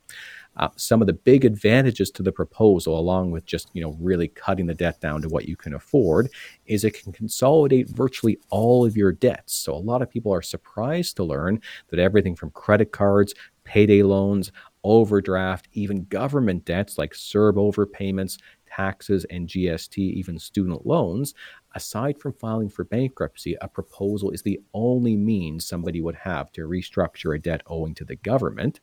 [0.55, 4.27] Uh, some of the big advantages to the proposal, along with just you know really
[4.27, 6.29] cutting the debt down to what you can afford,
[6.65, 9.53] is it can consolidate virtually all of your debts.
[9.53, 14.03] So a lot of people are surprised to learn that everything from credit cards, payday
[14.03, 14.51] loans,
[14.83, 18.37] overdraft, even government debts like CERB overpayments,
[18.75, 21.33] taxes and GST, even student loans,
[21.75, 26.61] aside from filing for bankruptcy, a proposal is the only means somebody would have to
[26.61, 28.79] restructure a debt owing to the government.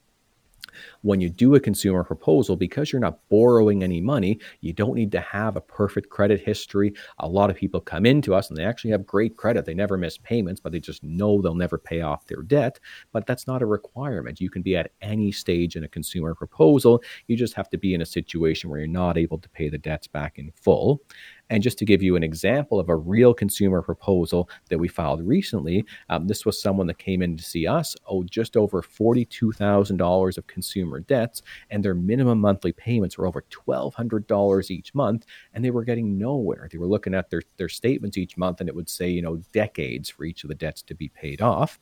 [1.02, 5.12] When you do a consumer proposal, because you're not borrowing any money, you don't need
[5.12, 6.94] to have a perfect credit history.
[7.18, 9.64] A lot of people come into us and they actually have great credit.
[9.64, 12.78] They never miss payments, but they just know they'll never pay off their debt.
[13.12, 14.40] But that's not a requirement.
[14.40, 17.02] You can be at any stage in a consumer proposal.
[17.26, 19.78] You just have to be in a situation where you're not able to pay the
[19.78, 21.02] debts back in full.
[21.50, 25.20] And just to give you an example of a real consumer proposal that we filed
[25.26, 30.38] recently, um, this was someone that came in to see us, owed just over $42,000
[30.38, 35.70] of consumer debts, and their minimum monthly payments were over $1,200 each month, and they
[35.70, 36.68] were getting nowhere.
[36.70, 39.36] They were looking at their, their statements each month, and it would say, you know,
[39.52, 41.80] decades for each of the debts to be paid off.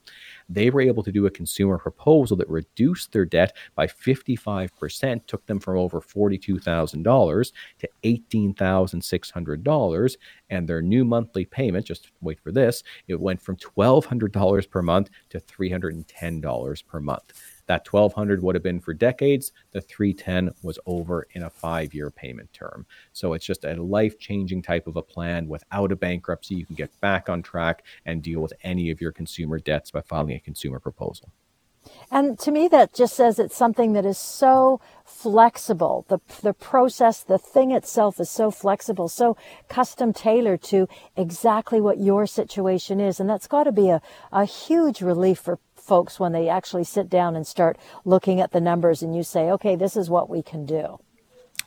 [0.48, 5.44] They were able to do a consumer proposal that reduced their debt by 55%, took
[5.46, 10.16] them from over $42,000 to $18,600
[10.50, 15.10] and their new monthly payment, just wait for this, it went from $1,200 per month
[15.30, 17.32] to $310 per month.
[17.68, 19.52] That 1200 would have been for decades.
[19.72, 22.86] The 310 was over in a five year payment term.
[23.12, 26.56] So it's just a life changing type of a plan without a bankruptcy.
[26.56, 30.00] You can get back on track and deal with any of your consumer debts by
[30.00, 31.30] filing a consumer proposal.
[32.10, 36.04] And to me, that just says it's something that is so flexible.
[36.08, 39.36] The, the process, the thing itself is so flexible, so
[39.68, 43.20] custom tailored to exactly what your situation is.
[43.20, 44.00] And that's got to be a,
[44.32, 48.60] a huge relief for folks when they actually sit down and start looking at the
[48.60, 50.98] numbers and you say, okay, this is what we can do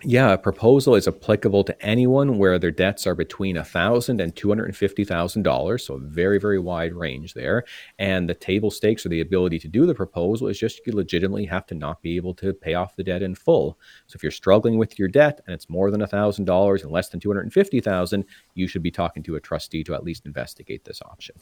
[0.03, 5.81] yeah, a proposal is applicable to anyone where their debts are between $1,000 and $250,000.
[5.81, 7.65] So, a very, very wide range there.
[7.99, 11.45] And the table stakes or the ability to do the proposal is just you legitimately
[11.45, 13.77] have to not be able to pay off the debt in full.
[14.07, 17.19] So, if you're struggling with your debt and it's more than $1,000 and less than
[17.19, 21.35] 250,000, you should be talking to a trustee to at least investigate this option.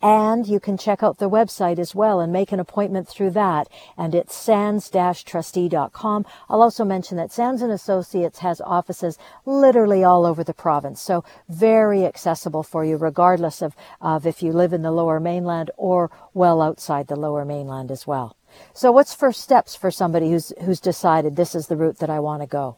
[0.00, 3.68] and you can check out their website as well and make an appointment through that.
[3.96, 6.26] And it's sands-trustee.com.
[6.48, 11.00] I'll also mention that Sands and Associates has offices literally all over the province.
[11.00, 15.70] So very accessible for you, regardless of, of if you live in the lower mainland
[15.76, 18.36] or well outside the lower mainland as well.
[18.72, 22.20] So what's first steps for somebody who's, who's decided this is the route that I
[22.20, 22.76] want to go?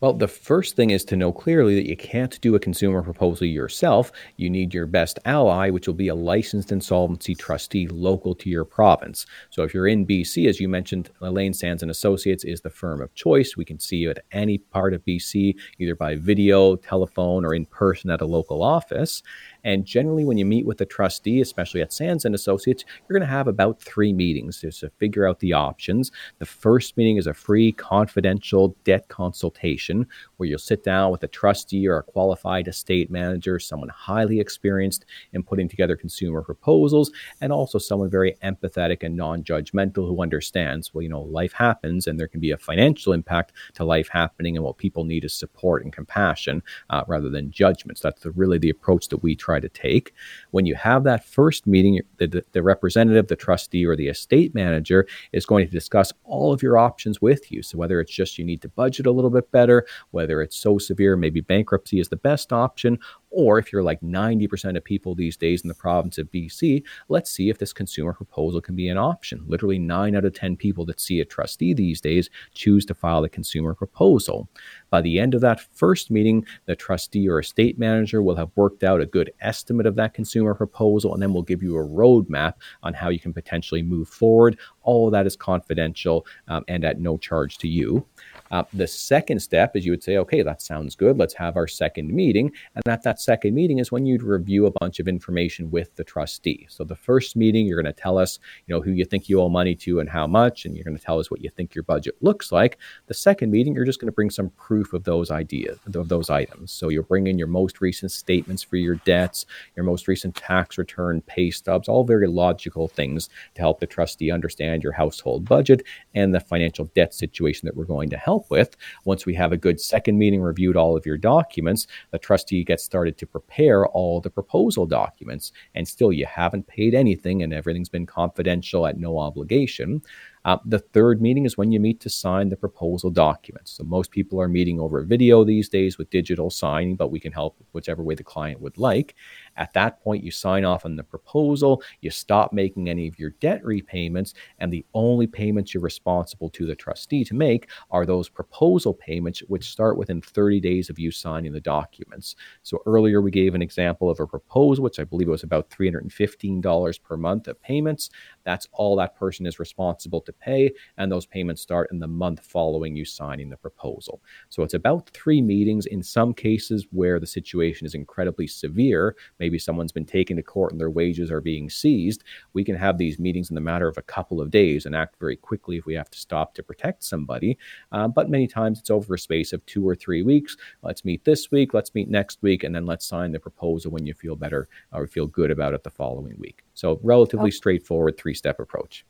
[0.00, 3.46] Well, the first thing is to know clearly that you can't do a consumer proposal
[3.46, 4.12] yourself.
[4.36, 8.64] You need your best ally, which will be a licensed insolvency trustee local to your
[8.64, 9.26] province.
[9.50, 13.00] So if you're in BC, as you mentioned, Elaine Sands and Associates is the firm
[13.00, 13.56] of choice.
[13.56, 17.66] We can see you at any part of BC, either by video, telephone, or in
[17.66, 19.22] person at a local office.
[19.64, 23.28] And generally, when you meet with the trustee, especially at Sands and Associates, you're going
[23.28, 26.12] to have about three meetings just to figure out the options.
[26.38, 31.28] The first meeting is a free, confidential debt consultation where you'll sit down with a
[31.28, 37.52] trustee or a qualified estate manager, someone highly experienced in putting together consumer proposals, and
[37.52, 42.28] also someone very empathetic and non-judgmental who understands, well, you know, life happens, and there
[42.28, 45.92] can be a financial impact to life happening, and what people need is support and
[45.92, 48.00] compassion uh, rather than judgments.
[48.00, 50.12] That's the, really the approach that we try try to take.
[50.52, 55.06] When you have that first meeting, the, the representative, the trustee, or the estate manager
[55.32, 57.62] is going to discuss all of your options with you.
[57.62, 60.78] So, whether it's just you need to budget a little bit better, whether it's so
[60.78, 62.98] severe, maybe bankruptcy is the best option,
[63.30, 67.30] or if you're like 90% of people these days in the province of BC, let's
[67.30, 69.42] see if this consumer proposal can be an option.
[69.46, 73.24] Literally, nine out of 10 people that see a trustee these days choose to file
[73.24, 74.48] a consumer proposal.
[74.90, 78.82] By the end of that first meeting, the trustee or estate manager will have worked
[78.82, 82.54] out a good estimate of that consumer proposal, and then we'll give you a roadmap
[82.82, 84.58] on how you can potentially move forward.
[84.82, 88.06] All of that is confidential um, and at no charge to you.
[88.50, 91.16] Uh, the second step is you would say, okay, that sounds good.
[91.16, 92.52] Let's have our second meeting.
[92.74, 96.04] And at that second meeting is when you'd review a bunch of information with the
[96.04, 96.66] trustee.
[96.68, 99.40] So the first meeting, you're going to tell us, you know, who you think you
[99.40, 101.74] owe money to and how much, and you're going to tell us what you think
[101.74, 102.78] your budget looks like.
[103.06, 106.30] The second meeting, you're just going to bring some proof of those ideas, of those
[106.30, 106.72] items.
[106.72, 110.76] So you'll bring in your most recent statements for your debts, your most recent tax
[110.78, 115.82] return, pay stubs, all very logical things to help the trustee understand your household budget
[116.14, 118.76] and the financial debt situation that we're going to help help with.
[119.04, 122.82] Once we have a good second meeting, reviewed all of your documents, the trustee gets
[122.82, 125.52] started to prepare all the proposal documents.
[125.74, 130.02] And still, you haven't paid anything and everything's been confidential at no obligation.
[130.46, 133.72] Uh, the third meeting is when you meet to sign the proposal documents.
[133.72, 137.32] So most people are meeting over video these days with digital signing, but we can
[137.32, 139.14] help whichever way the client would like.
[139.60, 143.30] At that point, you sign off on the proposal, you stop making any of your
[143.40, 148.30] debt repayments, and the only payments you're responsible to the trustee to make are those
[148.30, 152.36] proposal payments, which start within 30 days of you signing the documents.
[152.62, 157.02] So earlier we gave an example of a proposal, which I believe was about $315
[157.02, 158.08] per month of payments.
[158.44, 162.40] That's all that person is responsible to pay, and those payments start in the month
[162.40, 164.22] following you signing the proposal.
[164.48, 169.16] So it's about three meetings in some cases where the situation is incredibly severe.
[169.38, 172.24] Maybe someone's been taken to court and their wages are being seized.
[172.52, 175.16] We can have these meetings in the matter of a couple of days and act
[175.18, 177.58] very quickly if we have to stop to protect somebody.
[177.92, 180.56] Uh, but many times it's over a space of two or three weeks.
[180.82, 184.06] Let's meet this week, let's meet next week, and then let's sign the proposal when
[184.06, 186.64] you feel better or feel good about it the following week.
[186.74, 187.56] So, relatively okay.
[187.56, 189.04] straightforward three step approach.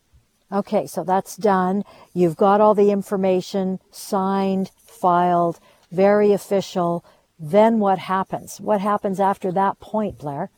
[0.53, 1.85] Okay, so that's done.
[2.13, 5.61] You've got all the information signed, filed,
[5.93, 7.05] very official.
[7.43, 8.61] Then what happens?
[8.61, 10.51] What happens after that point, Blair?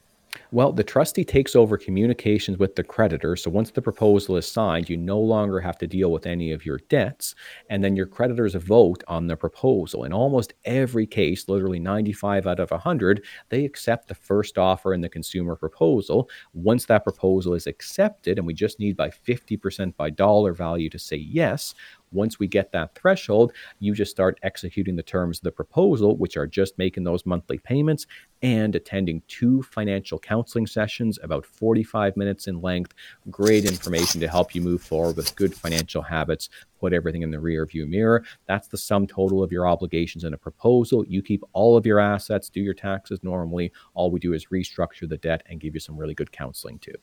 [0.50, 3.36] Well, the trustee takes over communications with the creditor.
[3.36, 6.66] So once the proposal is signed, you no longer have to deal with any of
[6.66, 7.34] your debts.
[7.70, 10.04] And then your creditors vote on the proposal.
[10.04, 15.02] In almost every case, literally 95 out of 100, they accept the first offer in
[15.02, 16.28] the consumer proposal.
[16.52, 20.98] Once that proposal is accepted, and we just need by 50% by dollar value to
[20.98, 21.74] say yes,
[22.12, 26.36] once we get that threshold, you just start executing the terms of the proposal, which
[26.36, 28.06] are just making those monthly payments
[28.42, 32.92] and attending two financial counseling sessions, about 45 minutes in length.
[33.30, 36.48] Great information to help you move forward with good financial habits,
[36.80, 38.24] put everything in the rear view mirror.
[38.46, 41.04] That's the sum total of your obligations in a proposal.
[41.06, 43.72] You keep all of your assets, do your taxes normally.
[43.94, 46.94] All we do is restructure the debt and give you some really good counseling too.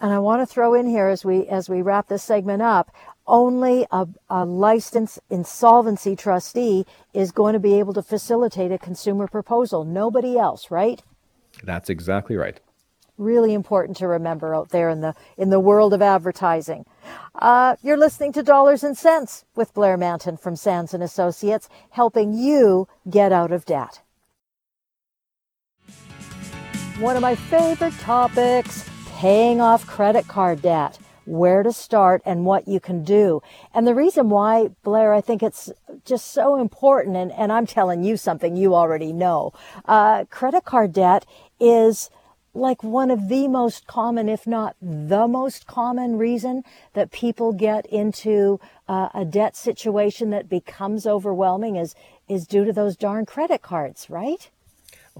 [0.00, 2.90] And I want to throw in here as we as we wrap this segment up,
[3.26, 9.28] only a, a, licensed insolvency trustee is going to be able to facilitate a consumer
[9.28, 9.84] proposal.
[9.84, 11.02] Nobody else, right?
[11.62, 12.58] That's exactly right.
[13.18, 16.86] Really important to remember out there in the in the world of advertising.
[17.34, 22.32] Uh, you're listening to Dollars and Sense with Blair Mantin from Sands and Associates, helping
[22.32, 24.00] you get out of debt.
[26.98, 28.89] One of my favorite topics
[29.20, 33.42] paying off credit card debt, where to start and what you can do.
[33.74, 35.70] And the reason why, Blair, I think it's
[36.06, 39.52] just so important, and, and I'm telling you something you already know.
[39.84, 41.26] Uh, credit card debt
[41.60, 42.08] is
[42.54, 46.62] like one of the most common, if not the most common reason
[46.94, 48.58] that people get into
[48.88, 51.94] uh, a debt situation that becomes overwhelming is,
[52.26, 54.48] is due to those darn credit cards, right?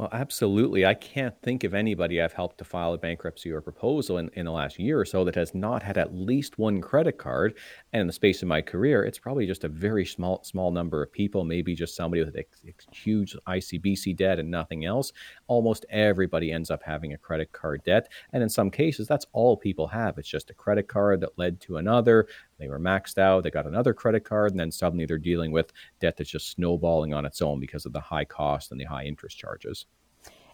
[0.00, 0.86] Well, absolutely.
[0.86, 4.46] I can't think of anybody I've helped to file a bankruptcy or proposal in, in
[4.46, 7.58] the last year or so that has not had at least one credit card.
[7.92, 11.02] And in the space of my career, it's probably just a very small small number
[11.02, 15.12] of people, maybe just somebody with ex- huge ICBC debt and nothing else.
[15.48, 18.08] Almost everybody ends up having a credit card debt.
[18.32, 20.16] And in some cases, that's all people have.
[20.16, 22.26] It's just a credit card that led to another.
[22.60, 25.72] They were maxed out, they got another credit card, and then suddenly they're dealing with
[25.98, 29.04] debt that's just snowballing on its own because of the high cost and the high
[29.04, 29.86] interest charges.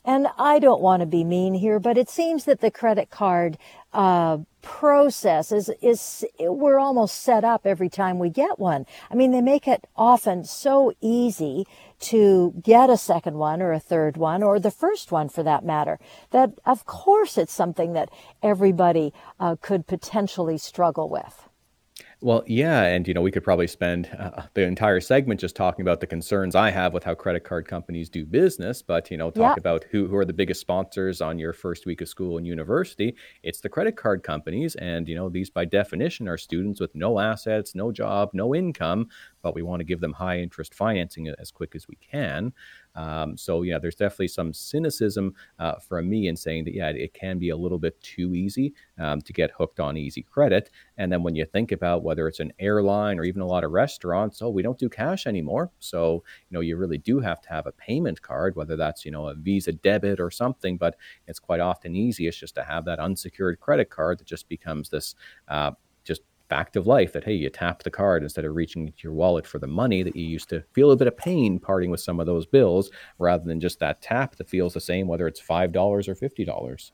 [0.07, 3.59] And I don't want to be mean here, but it seems that the credit card
[3.93, 8.87] uh, process is, is we're almost set up every time we get one.
[9.11, 11.67] I mean, they make it often so easy
[11.99, 15.65] to get a second one or a third one or the first one for that
[15.65, 15.99] matter.
[16.31, 18.11] That of course it's something that
[18.45, 21.46] everybody uh, could potentially struggle with.
[22.27, 25.83] Well, yeah, and you know we could probably spend uh, the entire segment just talking
[25.83, 28.83] about the concerns I have with how credit card companies do business.
[28.83, 29.61] But you know, talk yeah.
[29.61, 33.15] about who who are the biggest sponsors on your first week of school and university.
[33.45, 37.21] It's the credit card companies, and you know these by definition are students with no
[37.21, 39.07] assets, no job, no income,
[39.41, 42.53] but we want to give them high interest financing as quick as we can.
[42.97, 47.15] Um, so yeah, there's definitely some cynicism uh, from me in saying that yeah, it
[47.15, 50.71] can be a little bit too easy um, to get hooked on easy credit.
[50.97, 53.71] And then when you think about whether it's an airline or even a lot of
[53.73, 55.71] restaurants, oh, we don't do cash anymore.
[55.79, 59.11] So you know you really do have to have a payment card, whether that's you
[59.11, 60.77] know a Visa debit or something.
[60.77, 64.89] But it's quite often easiest just to have that unsecured credit card that just becomes
[64.89, 65.15] this
[65.49, 65.73] uh,
[66.49, 69.47] fact of life that hey you tap the card instead of reaching into your wallet
[69.47, 72.21] for the money that you used to feel a bit of pain parting with some
[72.21, 75.75] of those bills rather than just that tap that feels the same whether it's $5
[76.09, 76.91] or $50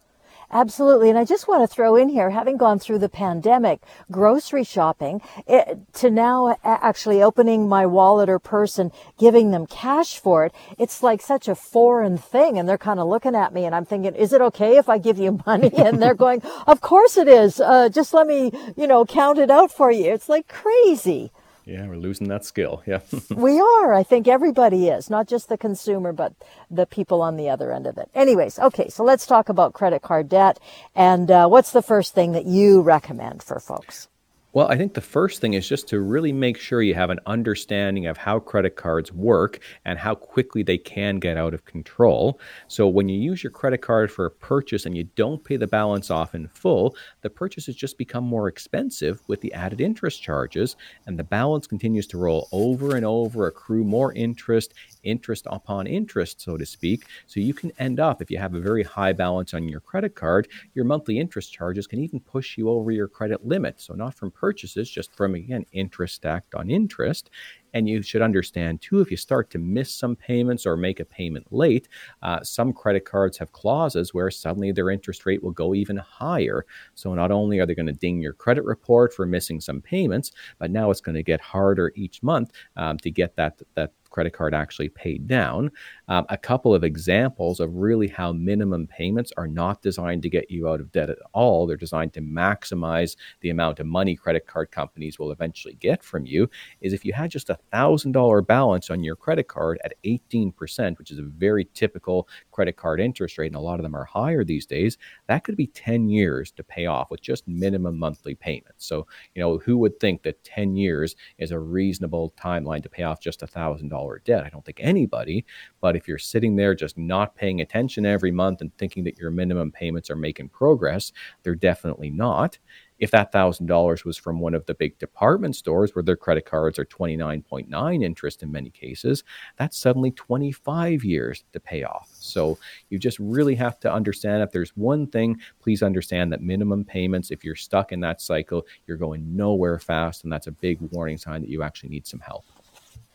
[0.53, 1.09] Absolutely.
[1.09, 3.81] And I just want to throw in here, having gone through the pandemic,
[4.11, 10.19] grocery shopping, it, to now actually opening my wallet or purse and giving them cash
[10.19, 12.59] for it, it's like such a foreign thing.
[12.59, 14.99] And they're kind of looking at me and I'm thinking, is it okay if I
[14.99, 15.71] give you money?
[15.75, 17.59] And they're going, of course it is.
[17.59, 20.13] Uh, just let me, you know, count it out for you.
[20.13, 21.33] It's like crazy.
[21.65, 22.83] Yeah, we're losing that skill.
[22.87, 23.01] Yeah.
[23.31, 23.93] we are.
[23.93, 26.33] I think everybody is, not just the consumer, but
[26.71, 28.09] the people on the other end of it.
[28.15, 30.59] Anyways, okay, so let's talk about credit card debt.
[30.95, 34.09] And uh, what's the first thing that you recommend for folks?
[34.55, 37.21] Well, I think the first thing is just to really make sure you have an
[37.25, 42.39] understanding of how credit cards work and how quickly they can get out of control.
[42.69, 45.67] So, when you use your credit card for a purchase and you don't pay the
[45.67, 50.77] balance off in full, the purchases just become more expensive with the added interest charges,
[51.07, 56.43] and the balance continues to roll over and over, accrue more interest, interest upon interest,
[56.43, 57.07] so to speak.
[57.27, 60.15] So, you can end up, if you have a very high balance on your credit
[60.15, 63.81] card, your monthly interest charges can even push you over your credit limit.
[63.81, 67.31] So, not from purchases, just from again interest stacked on interest.
[67.75, 71.05] And you should understand too, if you start to miss some payments or make a
[71.05, 71.89] payment late,
[72.23, 76.67] uh, some credit cards have clauses where suddenly their interest rate will go even higher.
[76.95, 80.33] So not only are they going to ding your credit report for missing some payments,
[80.59, 84.35] but now it's going to get harder each month um, to get that that credit
[84.35, 85.71] card actually paid down.
[86.13, 90.51] Um, a couple of examples of really how minimum payments are not designed to get
[90.51, 91.67] you out of debt at all.
[91.67, 96.27] They're designed to maximize the amount of money credit card companies will eventually get from
[96.27, 96.51] you.
[96.83, 100.99] Is if you had just a thousand dollar balance on your credit card at 18%,
[100.99, 104.05] which is a very typical credit card interest rate, and a lot of them are
[104.05, 104.99] higher these days,
[105.29, 108.85] that could be 10 years to pay off with just minimum monthly payments.
[108.85, 113.05] So, you know, who would think that 10 years is a reasonable timeline to pay
[113.05, 114.45] off just a thousand dollar debt?
[114.45, 115.47] I don't think anybody,
[115.81, 119.31] but if you're sitting there just not paying attention every month and thinking that your
[119.31, 121.13] minimum payments are making progress,
[121.45, 122.59] they're definitely not.
[122.99, 126.79] If that $1,000 was from one of the big department stores where their credit cards
[126.79, 129.25] are 29.9 interest in many cases,
[129.57, 132.11] that's suddenly 25 years to pay off.
[132.13, 132.59] So
[132.91, 137.31] you just really have to understand if there's one thing, please understand that minimum payments,
[137.31, 140.23] if you're stuck in that cycle, you're going nowhere fast.
[140.23, 142.45] And that's a big warning sign that you actually need some help.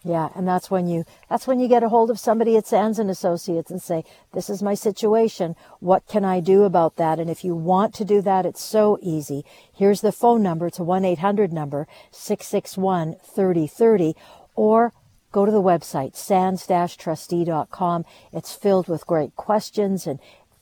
[0.03, 2.99] Yeah, and that's when you that's when you get a hold of somebody at Sands
[2.99, 5.55] and Associates and say, "This is my situation.
[5.79, 8.97] What can I do about that?" And if you want to do that, it's so
[9.01, 9.43] easy.
[9.73, 10.67] Here's the phone number.
[10.67, 14.15] It's a 1-800 number, 661-3030
[14.55, 14.93] or
[15.31, 18.05] go to the website sands-trustee.com.
[18.31, 20.19] It's filled with great questions and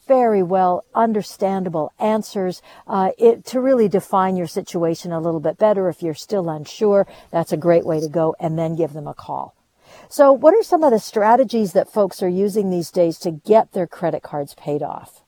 [0.07, 5.89] very well understandable answers uh, it, to really define your situation a little bit better.
[5.89, 9.13] If you're still unsure, that's a great way to go, and then give them a
[9.13, 9.55] call.
[10.09, 13.71] So, what are some of the strategies that folks are using these days to get
[13.71, 15.23] their credit cards paid off?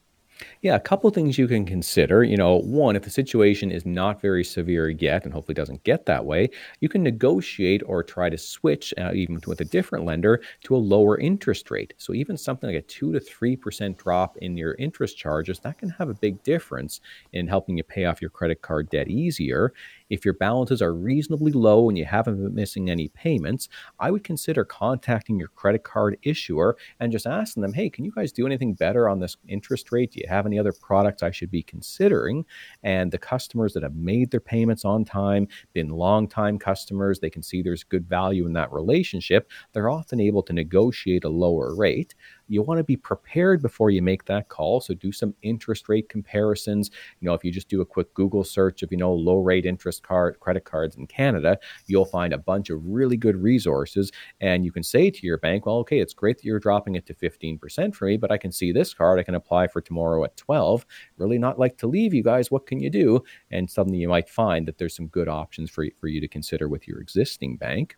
[0.67, 2.25] Yeah, a couple things you can consider.
[2.25, 6.05] You know, one, if the situation is not very severe yet, and hopefully doesn't get
[6.07, 6.49] that way,
[6.81, 10.77] you can negotiate or try to switch, uh, even with a different lender, to a
[10.93, 11.93] lower interest rate.
[11.95, 15.77] So even something like a two to three percent drop in your interest charges that
[15.77, 16.99] can have a big difference
[17.31, 19.71] in helping you pay off your credit card debt easier.
[20.09, 23.67] If your balances are reasonably low and you haven't been missing any payments,
[23.99, 28.11] I would consider contacting your credit card issuer and just asking them, hey, can you
[28.11, 30.11] guys do anything better on this interest rate?
[30.11, 32.45] Do you have any other products I should be considering?
[32.83, 37.29] And the customers that have made their payments on time, been long time customers, they
[37.29, 39.49] can see there's good value in that relationship.
[39.73, 42.15] They're often able to negotiate a lower rate
[42.47, 44.81] you want to be prepared before you make that call.
[44.81, 46.91] So do some interest rate comparisons.
[47.19, 49.65] You know, if you just do a quick Google search of, you know, low rate
[49.65, 54.11] interest card credit cards in Canada, you'll find a bunch of really good resources.
[54.41, 57.05] And you can say to your bank, well, okay, it's great that you're dropping it
[57.07, 60.23] to 15% for me, but I can see this card I can apply for tomorrow
[60.23, 60.85] at 12.
[61.17, 62.51] Really not like to leave you guys.
[62.51, 63.23] What can you do?
[63.51, 66.67] And suddenly you might find that there's some good options for, for you to consider
[66.67, 67.95] with your existing bank.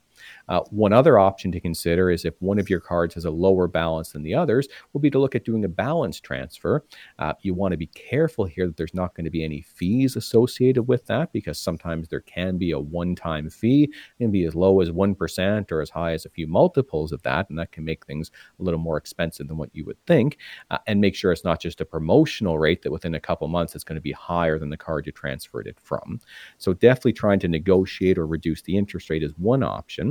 [0.48, 3.68] Uh, one other option to consider is if one of your cards has a lower
[3.68, 6.84] balance than the others, will be to look at doing a balance transfer.
[7.20, 10.16] Uh, you want to be careful here that there's not going to be any fees
[10.16, 13.92] associated with that because sometimes there can be a one time fee.
[14.18, 17.50] Can be as low as 1% or as high as a few multiples of that.
[17.50, 20.38] And that can make things a little more expensive than what you would think.
[20.72, 23.76] Uh, and make sure it's not just a promotional rate that within a couple months
[23.76, 26.20] it's going to be higher than the card you transferred it from.
[26.58, 30.09] So definitely trying to negotiate or reduce the interest rate is one option.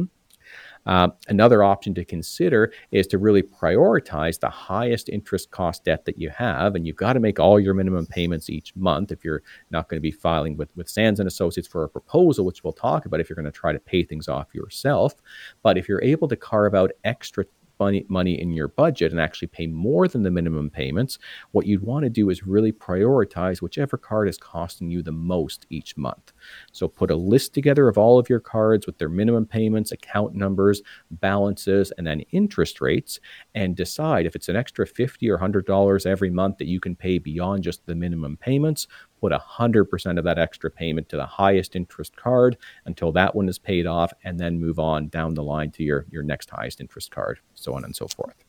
[0.88, 6.18] Uh, another option to consider is to really prioritize the highest interest cost debt that
[6.18, 9.42] you have, and you've got to make all your minimum payments each month if you're
[9.70, 12.72] not going to be filing with, with Sands and Associates for a proposal, which we'll
[12.72, 15.14] talk about if you're going to try to pay things off yourself.
[15.62, 17.44] But if you're able to carve out extra
[17.78, 21.18] money, money in your budget and actually pay more than the minimum payments,
[21.52, 25.66] what you'd want to do is really prioritize whichever card is costing you the most
[25.70, 26.32] each month.
[26.72, 30.34] So put a list together of all of your cards with their minimum payments, account
[30.34, 33.20] numbers, balances, and then interest rates,
[33.54, 37.18] and decide if it's an extra 50 or $100 every month that you can pay
[37.18, 38.86] beyond just the minimum payments
[39.20, 43.58] put 100% of that extra payment to the highest interest card until that one is
[43.58, 47.10] paid off and then move on down the line to your, your next highest interest
[47.10, 48.47] card, so on and so forth.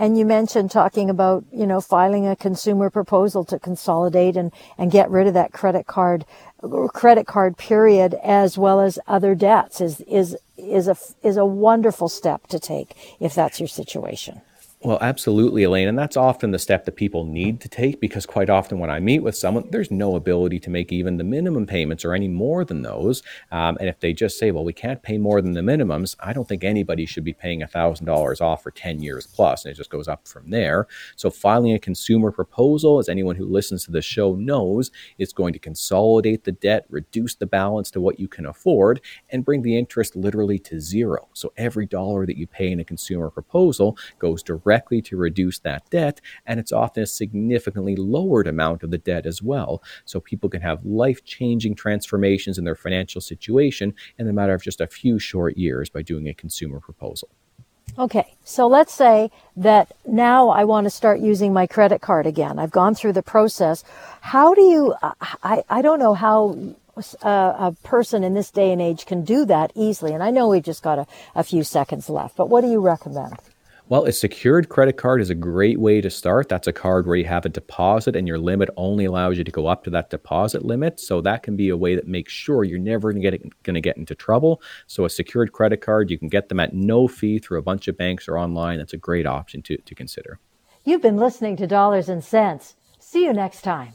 [0.00, 4.90] And you mentioned talking about, you know, filing a consumer proposal to consolidate and, and
[4.90, 6.24] get rid of that credit card,
[6.94, 12.08] credit card period as well as other debts is, is, is a, is a wonderful
[12.08, 14.40] step to take if that's your situation.
[14.82, 15.88] Well, absolutely, Elaine.
[15.88, 18.98] And that's often the step that people need to take because quite often when I
[18.98, 22.64] meet with someone, there's no ability to make even the minimum payments or any more
[22.64, 23.22] than those.
[23.52, 26.32] Um, and if they just say, well, we can't pay more than the minimums, I
[26.32, 29.90] don't think anybody should be paying $1,000 off for 10 years plus, And it just
[29.90, 30.86] goes up from there.
[31.14, 35.52] So filing a consumer proposal, as anyone who listens to the show knows, is going
[35.52, 39.76] to consolidate the debt, reduce the balance to what you can afford, and bring the
[39.76, 41.28] interest literally to zero.
[41.34, 45.58] So every dollar that you pay in a consumer proposal goes directly directly to reduce
[45.58, 46.20] that debt.
[46.46, 49.82] And it's often a significantly lowered amount of the debt as well.
[50.04, 54.62] So people can have life changing transformations in their financial situation in the matter of
[54.62, 57.28] just a few short years by doing a consumer proposal.
[57.98, 62.60] Okay, so let's say that now I want to start using my credit card again.
[62.60, 63.82] I've gone through the process.
[64.20, 64.94] How do you,
[65.42, 66.56] I, I don't know how
[67.22, 70.12] a, a person in this day and age can do that easily.
[70.12, 72.80] And I know we've just got a, a few seconds left, but what do you
[72.80, 73.34] recommend?
[73.90, 76.48] Well, a secured credit card is a great way to start.
[76.48, 79.50] That's a card where you have a deposit and your limit only allows you to
[79.50, 81.00] go up to that deposit limit.
[81.00, 84.14] So that can be a way that makes sure you're never going to get into
[84.14, 84.62] trouble.
[84.86, 87.88] So a secured credit card, you can get them at no fee through a bunch
[87.88, 88.78] of banks or online.
[88.78, 90.38] That's a great option to, to consider.
[90.84, 92.76] You've been listening to Dollars and Sense.
[93.00, 93.94] See you next time.